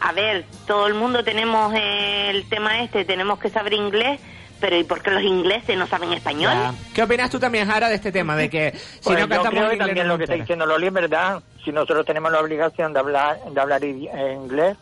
[0.00, 4.20] A ver, todo el mundo tenemos el tema este, tenemos que saber inglés,
[4.60, 6.52] pero ¿y por qué los ingleses no saben español?
[6.52, 6.74] Ya.
[6.94, 8.36] ¿Qué opinas tú también, Jara, de este tema?
[8.36, 10.24] De que si Pues no yo cantamos creo en que inglés también no lo que
[10.24, 11.42] está nos diciendo Loli es verdad.
[11.64, 14.76] Si nosotros tenemos la obligación de hablar de hablar idi- eh, inglés,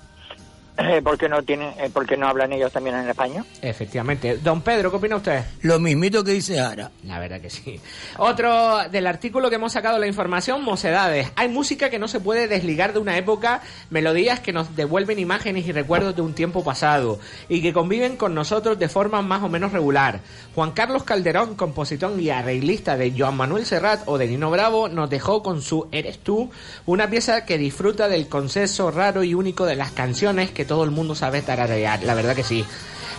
[0.79, 3.45] eh, ¿por qué no tienen, eh, por qué no hablan ellos también en español?
[3.63, 4.39] Efectivamente.
[4.39, 5.45] Don Pedro, ¿qué opina usted?
[5.63, 6.91] Lo mismito que dice Jara.
[7.05, 7.81] La verdad que sí.
[8.19, 11.33] Otro del artículo que hemos sacado la información, mocedades.
[11.37, 15.67] Hay música que no se puede desligar de una época, melodías que nos devuelven imágenes
[15.67, 17.19] y recuerdos de un tiempo pasado
[17.49, 20.21] y que conviven con nosotros de forma más o menos regular.
[20.55, 25.09] Juan Carlos Calderón, compositor y arreglista de Joan Manuel Serrat o de Nino Bravo, nos
[25.09, 26.51] dejó con su Eres tú,
[26.85, 30.91] una pieza que disfruta del consenso raro y único de las canciones que todo el
[30.91, 32.03] mundo sabe tararear.
[32.03, 32.65] La verdad que sí.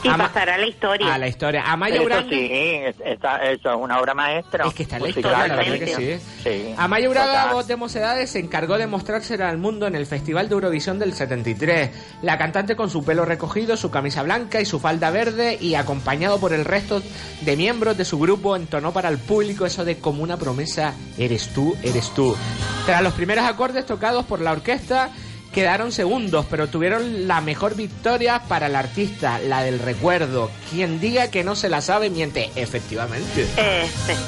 [0.04, 1.12] Y Ama- pasará a la historia.
[1.12, 1.62] a la historia.
[1.62, 4.68] Eso Grande- sí, es- esa- eso es una obra maestra.
[4.68, 6.26] Es que está en la musical, historia, la verdad que sí.
[6.44, 6.74] Sí.
[6.78, 7.54] Amayo Braga, Total.
[7.56, 11.14] voz de Mocedades, se encargó de mostrársela al mundo en el Festival de Eurovisión del
[11.16, 11.90] 73.
[12.22, 16.40] La cantante con su pelo recogido, su camisa blanca y su falda verde y acompañado
[16.40, 17.02] por el resto
[17.42, 21.50] de miembros de su grupo entonó para el público eso de como una promesa, eres
[21.56, 22.38] tú, eres tú.
[22.86, 25.10] Tras los primeros acordes tocados por la orquesta,
[25.54, 30.52] quedaron segundos, pero tuvieron la mejor victoria para el artista, la del recuerdo.
[30.70, 33.48] Quien diga que no se la sabe miente, efectivamente.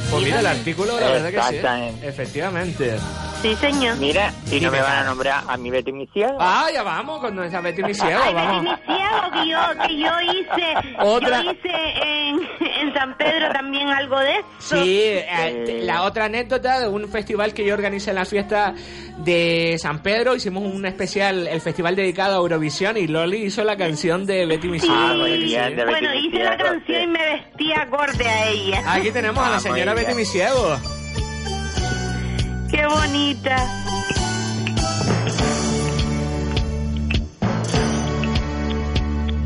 [0.09, 1.55] Pues mira el artículo, la verdad que sí.
[1.55, 2.07] Exactamente.
[2.07, 2.95] Efectivamente.
[3.41, 3.95] Sí, señor.
[3.97, 6.35] Mira, y Dime, no me van a nombrar a mi Betty mi ciego.
[6.41, 8.63] Ah, ya vamos con nuestra Betty mi ciego, Ay, vamos.
[8.65, 11.69] Betty, mi ciego, que yo, que yo hice, Otra- yo hice
[12.03, 12.39] en,
[12.81, 14.83] en San Pedro también algo de eso.
[14.83, 18.73] Sí, eh, la otra anécdota de un festival que yo organicé en la fiesta
[19.19, 23.77] de San Pedro, hicimos un especial, el festival dedicado a Eurovisión y Loli hizo la
[23.77, 24.95] canción de Betty mi ciego.
[24.97, 28.83] Ah, muy bien, de Betty Bueno, hice la canción y me vestí acorde a ella.
[28.85, 29.93] Aquí tenemos a la Ah, señora.
[29.93, 30.77] Betty mi ciego.
[32.79, 33.57] Qué bonita.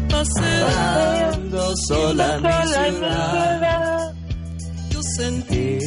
[0.10, 4.14] Paseando sola en mi ciudad,
[4.90, 5.78] yo sentí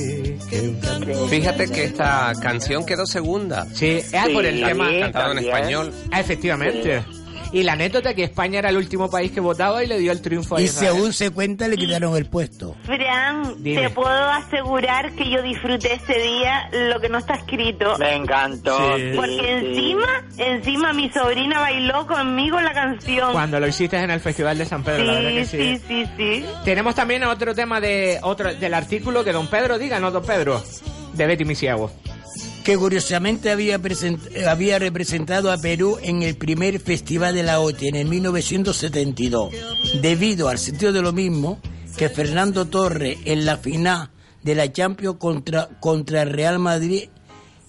[0.49, 3.67] que un canto Fíjate que esta canción quedó segunda.
[3.75, 5.93] Sí, es por el Sí, tema también, Cantado en español.
[6.11, 7.05] Ah, efectivamente.
[7.53, 10.21] Y la anécdota que España era el último país que votaba y le dio el
[10.21, 10.93] triunfo a Y Israel.
[10.95, 12.77] según se cuenta, le quitaron el puesto.
[12.85, 13.83] Fran, Dime.
[13.83, 17.97] te puedo asegurar que yo disfruté ese día lo que no está escrito.
[17.99, 18.97] Me encantó.
[18.97, 19.13] Sí.
[19.15, 23.33] Porque encima, encima mi sobrina bailó conmigo la canción.
[23.33, 25.83] Cuando lo hiciste en el Festival de San Pedro, la verdad que Sí, sí.
[25.89, 26.45] sí, sí, sí.
[26.65, 30.63] Tenemos también otro tema de otro del artículo que don Pedro diga, no don Pedro,
[31.13, 31.91] de Betty Misiago.
[32.67, 37.87] Que curiosamente había, eh, había representado a Perú en el primer Festival de la OTI
[37.89, 39.55] en el 1972,
[40.03, 41.61] debido al sentido de lo mismo
[41.97, 44.11] que Fernando Torres en la final
[44.43, 47.05] de la Champions contra, contra el Real Madrid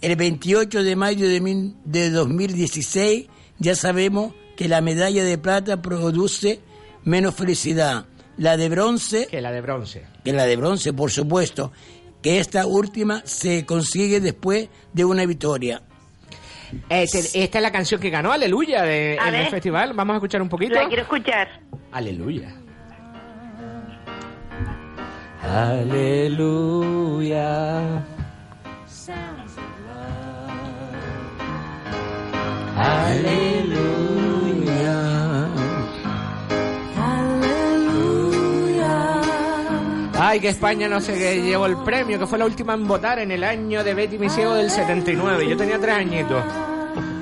[0.01, 3.27] el 28 de mayo de, mil- de 2016,
[3.59, 6.59] ya sabemos que la medalla de plata produce
[7.03, 8.05] menos felicidad.
[8.37, 10.05] La de bronce Que la de bronce.
[10.23, 11.71] que la de bronce, por supuesto,
[12.21, 15.81] que esta última se consigue después de una victoria.
[16.89, 19.93] Este- esta es la canción que ganó, Aleluya, de, en el festival.
[19.93, 20.75] Vamos a escuchar un poquito.
[20.75, 21.47] La quiero escuchar.
[21.91, 22.53] Aleluya.
[26.37, 28.03] Aleluya.
[40.29, 43.17] Ay, que España no sé qué llevó el premio, que fue la última en votar
[43.19, 45.47] en el año de Betty mi ciego del 79.
[45.47, 46.43] Yo tenía tres añitos.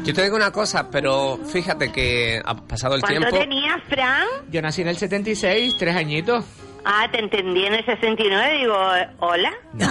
[0.03, 3.37] Yo te digo una cosa, pero fíjate que ha pasado el ¿Cuánto tiempo.
[3.37, 4.25] tenías, Fran?
[4.49, 6.45] Yo nací en el 76, tres añitos.
[6.87, 8.57] Ah, te entendí en el 69.
[8.59, 8.77] Digo,
[9.19, 9.51] ¿hola?
[9.73, 9.87] No,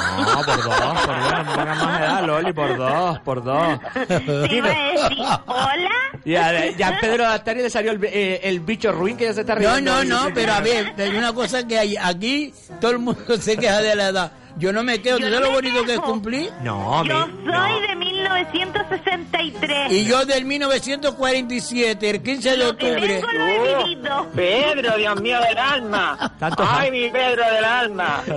[0.47, 3.79] por dos, por dos, no me pongas más edad, Loli, por dos, por dos.
[4.07, 5.91] Te iba a decir, ¿hola?
[6.25, 9.55] Ya, ya Pedro Dastari le salió el, eh, el bicho ruin que ya se está
[9.57, 10.05] No, riendo.
[10.05, 13.57] no, no, pero a ver, hay una cosa que hay aquí, todo el mundo se
[13.57, 14.33] queja de la edad.
[14.57, 16.03] Yo no me quejo, ¿tú sabes no lo bonito que es quejo.
[16.13, 16.51] cumplir?
[16.63, 19.93] No, Yo mi- soy de 1963.
[19.93, 23.15] Y yo del 1947, el 15 de Lo que octubre.
[23.21, 24.27] tengo lo he vivido.
[24.35, 26.33] Pedro, Dios mío del alma.
[26.39, 28.23] Tanto Ay, mi Pedro del alma.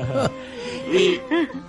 [0.93, 1.21] Eh,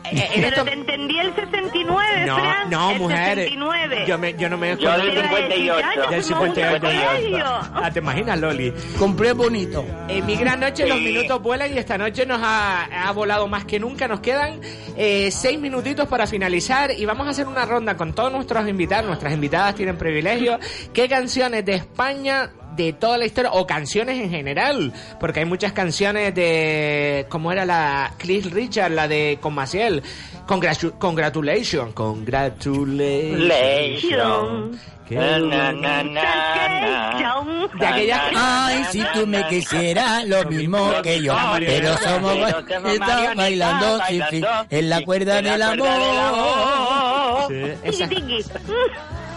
[0.05, 2.71] en Pero esto- te entendí el 69, No, Fran.
[2.71, 3.35] no, el mujer.
[3.39, 4.05] 69.
[4.07, 5.87] Yo, me, yo no me Yo del Te iba a decir, 58.
[5.89, 6.81] ay, yo Del fumo mucho 58.
[7.19, 7.45] colegio.
[7.75, 8.73] Ah, ¿te imaginas, Loli?
[8.99, 9.85] Compré bonito.
[10.09, 13.65] En mi gran noche los minutos vuelan y esta noche nos ha, ha volado más
[13.65, 14.09] que nunca.
[14.09, 14.61] Nos quedan
[14.97, 19.07] eh, seis minutitos para finalizar y vamos a hacer una ronda con todos nuestros invitados.
[19.07, 20.59] Nuestras invitadas tienen privilegio.
[20.93, 25.73] ¿Qué canciones de España de toda la historia o canciones en general, porque hay muchas
[25.73, 30.03] canciones de como era la Cliff Richard, la de con Maciel,
[30.47, 34.79] Congratu- Congratulations, Congratulations.
[35.09, 37.43] Qué Na, na, na, na.
[37.79, 44.01] De aquella Ay, si tú me quisieras lo mismo que yo, pero somos estamos bailando
[44.07, 45.89] sin fin en la cuerda del amor.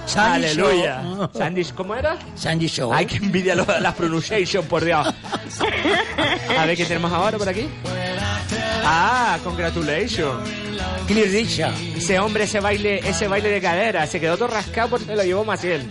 [0.06, 1.02] Sandy Aleluya.
[1.04, 1.30] Show.
[1.34, 2.18] Sandy, ¿cómo era?
[2.36, 2.92] Sandy Show.
[2.94, 5.08] Ay, que envidia lo- la pronunciation, por Dios.
[6.58, 7.68] A ver qué tenemos ahora por aquí.
[8.84, 10.50] Ah, congratulations.
[11.08, 11.74] Richard.
[11.98, 15.44] Ese hombre, ese baile, ese baile de cadera, se quedó todo rascado porque lo llevó
[15.46, 15.86] Maciel.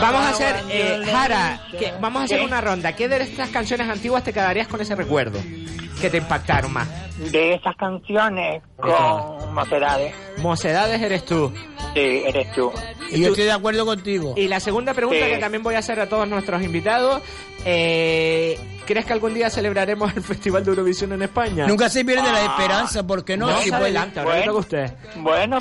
[0.00, 2.94] Vamos a hacer, eh, Jara, que, vamos a hacer una ronda.
[2.94, 5.38] ¿Qué de estas canciones antiguas te quedarías con ese recuerdo?
[6.00, 6.88] Que te impactaron más.
[7.30, 10.14] De esas canciones con mocedades.
[10.38, 11.52] Mocedades eres tú.
[11.94, 12.72] Sí, eres tú.
[13.10, 14.34] Y yo estoy de acuerdo contigo.
[14.36, 15.32] Y la segunda pregunta Sí.
[15.32, 17.20] que también voy a hacer a todos nuestros invitados,
[17.64, 21.66] eh, ¿crees que algún día celebraremos el Festival de Eurovisión en España?
[21.66, 24.56] Nunca se pierde la esperanza, porque no, No, si se puede- adelanta, ahora le toca
[24.56, 24.92] a usted.
[25.16, 25.58] Bueno,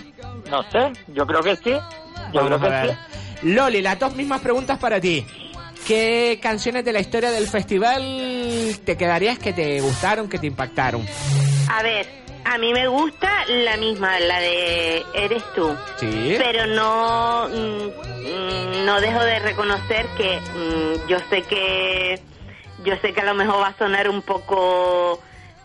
[0.50, 1.72] no sé, yo creo que sí.
[1.72, 2.98] Yo Vamos creo a que ver.
[3.42, 5.26] Loli, las dos mismas preguntas para ti.
[5.88, 11.06] ¿Qué canciones de la historia del festival te quedarías que te gustaron, que te impactaron?
[11.70, 12.08] A ver,
[12.46, 15.76] a mí me gusta la misma, la de Eres tú.
[15.98, 16.36] Sí.
[16.38, 22.22] Pero no, mm, mm, no dejo de reconocer que mm, yo sé que
[22.84, 25.22] yo sé que a lo mejor va a sonar un poco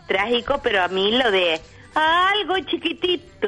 [0.07, 1.59] trágico, pero a mí lo de
[1.95, 3.47] algo chiquitito.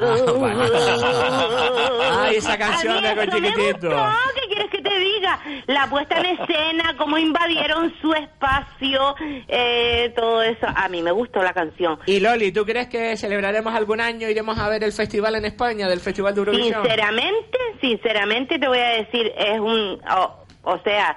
[2.20, 3.88] Ay, esa canción de Algo me Chiquitito.
[3.88, 5.38] gustó, ¿Qué quieres que te diga?
[5.66, 9.14] La puesta en escena, cómo invadieron su espacio,
[9.48, 10.66] eh, todo eso.
[10.74, 11.98] A mí me gustó la canción.
[12.06, 15.88] Y Loli, ¿tú crees que celebraremos algún año, iremos a ver el festival en España,
[15.88, 16.82] del Festival de Eurovisión?
[16.82, 21.16] Sinceramente, sinceramente te voy a decir, es un, o, o sea,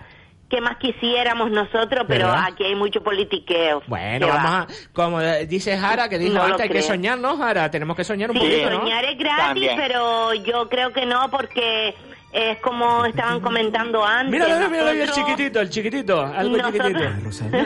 [0.52, 2.06] ¿qué más quisiéramos nosotros?
[2.08, 2.44] Pero ¿Verdad?
[2.50, 3.82] aquí hay mucho politiqueo.
[3.88, 4.62] Bueno, ¿Qué vamos va?
[4.62, 7.72] a, como dice Jara, que dijo No antes, hay que soñar, ¿no, Jara?
[7.72, 8.80] Tenemos que soñar un Sí, poquito, ¿no?
[8.82, 9.76] soñar es gratis, También.
[9.78, 11.96] pero yo creo que no, porque
[12.34, 14.32] es como estaban comentando antes.
[14.32, 17.52] Mira, mira, mira, mira, el chiquitito, el chiquitito, algo Nosotros- chiquitito.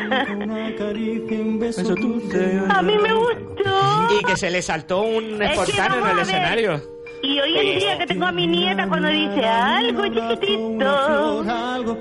[2.69, 4.07] A mí me gustó.
[4.19, 6.81] Y que se le saltó un Es que en el escenario.
[7.27, 11.43] Y hoy en día que tengo a mi nieta cuando dice algo chiquitito.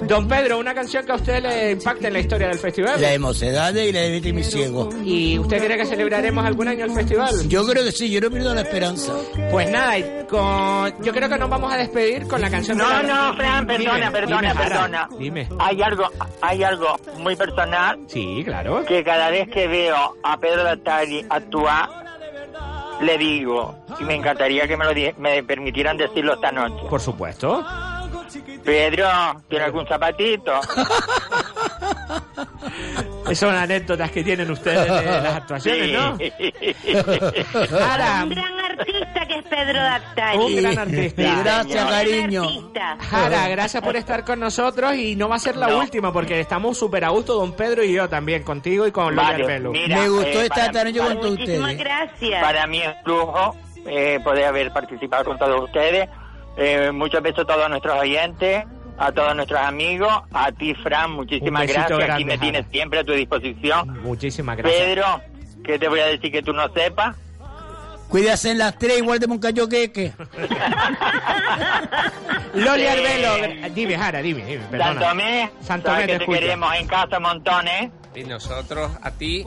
[0.07, 3.01] Don Pedro, una canción que a usted le impacte en la historia del festival.
[3.01, 4.91] La de Mocedades y la de Betty mi ciego.
[5.03, 7.49] ¿Y usted cree que celebraremos algún año el festival?
[7.49, 9.15] Yo creo que sí, yo no pierdo la esperanza.
[9.51, 9.95] Pues nada,
[10.29, 11.03] con...
[11.03, 13.03] yo creo que nos vamos a despedir con la canción No, de la...
[13.31, 15.09] no, Fran, perdona, Dime, perdona, dime, Jara, perdona.
[15.19, 15.49] Dime.
[15.59, 16.05] Hay algo,
[16.43, 18.85] hay algo muy personal Sí, claro.
[18.85, 22.04] que cada vez que veo a Pedro Latari actuar,
[23.05, 26.87] le digo, y me encantaría que me lo me permitieran decirlo esta noche.
[26.89, 27.65] Por supuesto.
[28.65, 29.07] Pedro,
[29.49, 30.61] ¿tiene algún zapatito?
[33.25, 36.19] Esas son anécdotas que tienen ustedes de las actuaciones, ¿no?
[37.79, 40.39] Jara, Un gran artista que es Pedro Dattari.
[40.39, 41.23] un gran artista.
[41.43, 42.45] Gracias, cariño.
[43.11, 45.79] Jara, gracias por estar con nosotros y no va a ser la No.
[45.79, 49.33] última porque estamos súper a gusto, don Pedro y yo también, contigo y con Lola
[49.33, 51.79] Vale, mira, Me gustó eh, esta tarde con todos Muchísimas ustedes.
[51.79, 52.43] gracias.
[52.43, 53.57] Para mí es lujo
[53.87, 56.09] eh, poder haber participado con todos ustedes.
[56.57, 58.65] Eh, muchos besos a todos nuestros oyentes,
[58.99, 62.11] a todos nuestros amigos, a ti, Fran, muchísimas gracias.
[62.11, 62.41] Aquí me Jara.
[62.51, 64.03] tienes siempre a tu disposición.
[64.03, 64.83] Muchísimas gracias.
[64.83, 65.21] Pedro,
[65.65, 67.17] ¿qué te voy a decir que tú no sepas?
[68.09, 70.13] Cuídase en las tres, igual de un callo queque.
[72.55, 74.93] Loli Eh, Arbelo, dime, Jara, dime, dime, perdona.
[75.01, 77.91] Santomé, Santomé, te que te queremos en casa montones.
[78.15, 79.45] Y nosotros, a ti,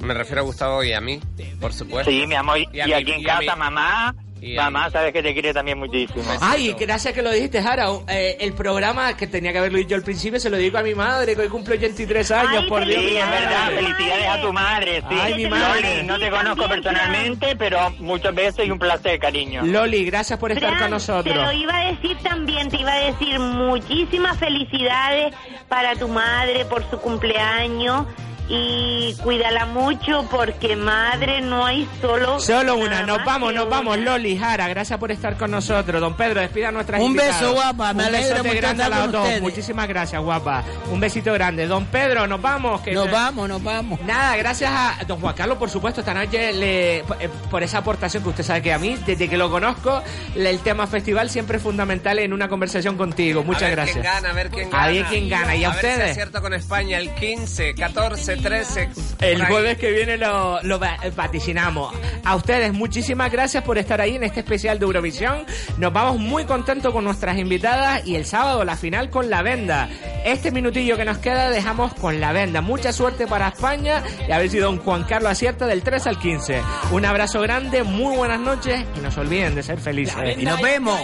[0.00, 1.20] me refiero a Gustavo y a mí,
[1.60, 2.10] por supuesto.
[2.10, 2.58] Sí, mi amor.
[2.58, 4.14] Y, a y mi- aquí en y casa, mamá.
[4.40, 6.22] Y Mamá, sabes que te quiere también muchísimo.
[6.40, 7.88] Ay, gracias que lo dijiste, Jara.
[8.08, 10.94] Eh, el programa que tenía que haberlo dicho al principio se lo digo a mi
[10.94, 13.02] madre, que hoy cumple 83 años, Ay, por Dios.
[13.02, 15.16] Sí, es verdad, felicidades a tu madre, sí.
[15.20, 16.02] Ay, mi Loli, madre.
[16.04, 19.62] no te conozco personalmente, pero muchos besos y un placer, cariño.
[19.64, 21.34] Loli, gracias por estar Fran, con nosotros.
[21.34, 25.34] Te lo iba a decir también, te iba a decir muchísimas felicidades
[25.68, 28.06] para tu madre por su cumpleaños
[28.48, 34.38] y cuídala mucho porque madre no hay solo Solo una, nos vamos, nos vamos, Loli,
[34.38, 36.00] Jara, gracias por estar con nosotros.
[36.00, 37.40] Don Pedro, despida a nuestras Un invitadas.
[37.40, 39.22] beso, guapa, me Un besote mucho grande a estar las con dos.
[39.22, 39.42] ustedes.
[39.42, 40.64] Muchísimas gracias, guapa.
[40.90, 41.66] Un besito grande.
[41.66, 42.80] Don Pedro, nos vamos.
[42.80, 44.00] que- Nos vamos, nos vamos.
[44.02, 47.78] Nada, gracias a don Juan Carlos, por supuesto, esta noche le, por- eh, por esa
[47.78, 50.02] aportación que usted sabe que a mí, desde que lo conozco,
[50.34, 53.42] el tema festival siempre es fundamental en una conversación contigo.
[53.42, 53.96] Muchas a ver gracias.
[53.98, 54.86] quién gana, a ver quién A gana.
[54.92, 55.54] ver quién gana.
[55.56, 56.10] ¿Y a ver si ustedes?
[56.12, 58.82] acierto con España el 15, 14, tres se-
[59.20, 59.52] El por ahí.
[59.52, 61.94] jueves que viene lo, lo va- vaticinamos.
[62.24, 65.44] A ustedes, muchísimas gracias por estar ahí en este especial de Eurovisión.
[65.78, 69.88] Nos vamos muy contentos con nuestras invitadas y el sábado la final con la venda.
[70.24, 72.60] Este minutillo que nos queda dejamos con la venda.
[72.60, 76.18] Mucha suerte para España y a ver si don Juan Carlos acierta del 3 al
[76.18, 76.62] 15.
[76.92, 80.38] Un abrazo grande, muy buenas noches y no se olviden de ser felices.
[80.38, 81.00] Y nos vemos.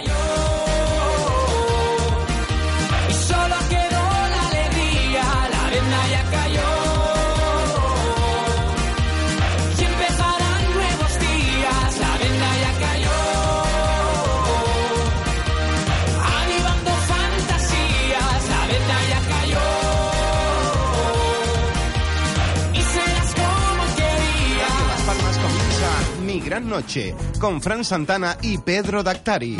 [26.35, 29.55] Mi Gran Noche con Fran Santana y Pedro Dactari.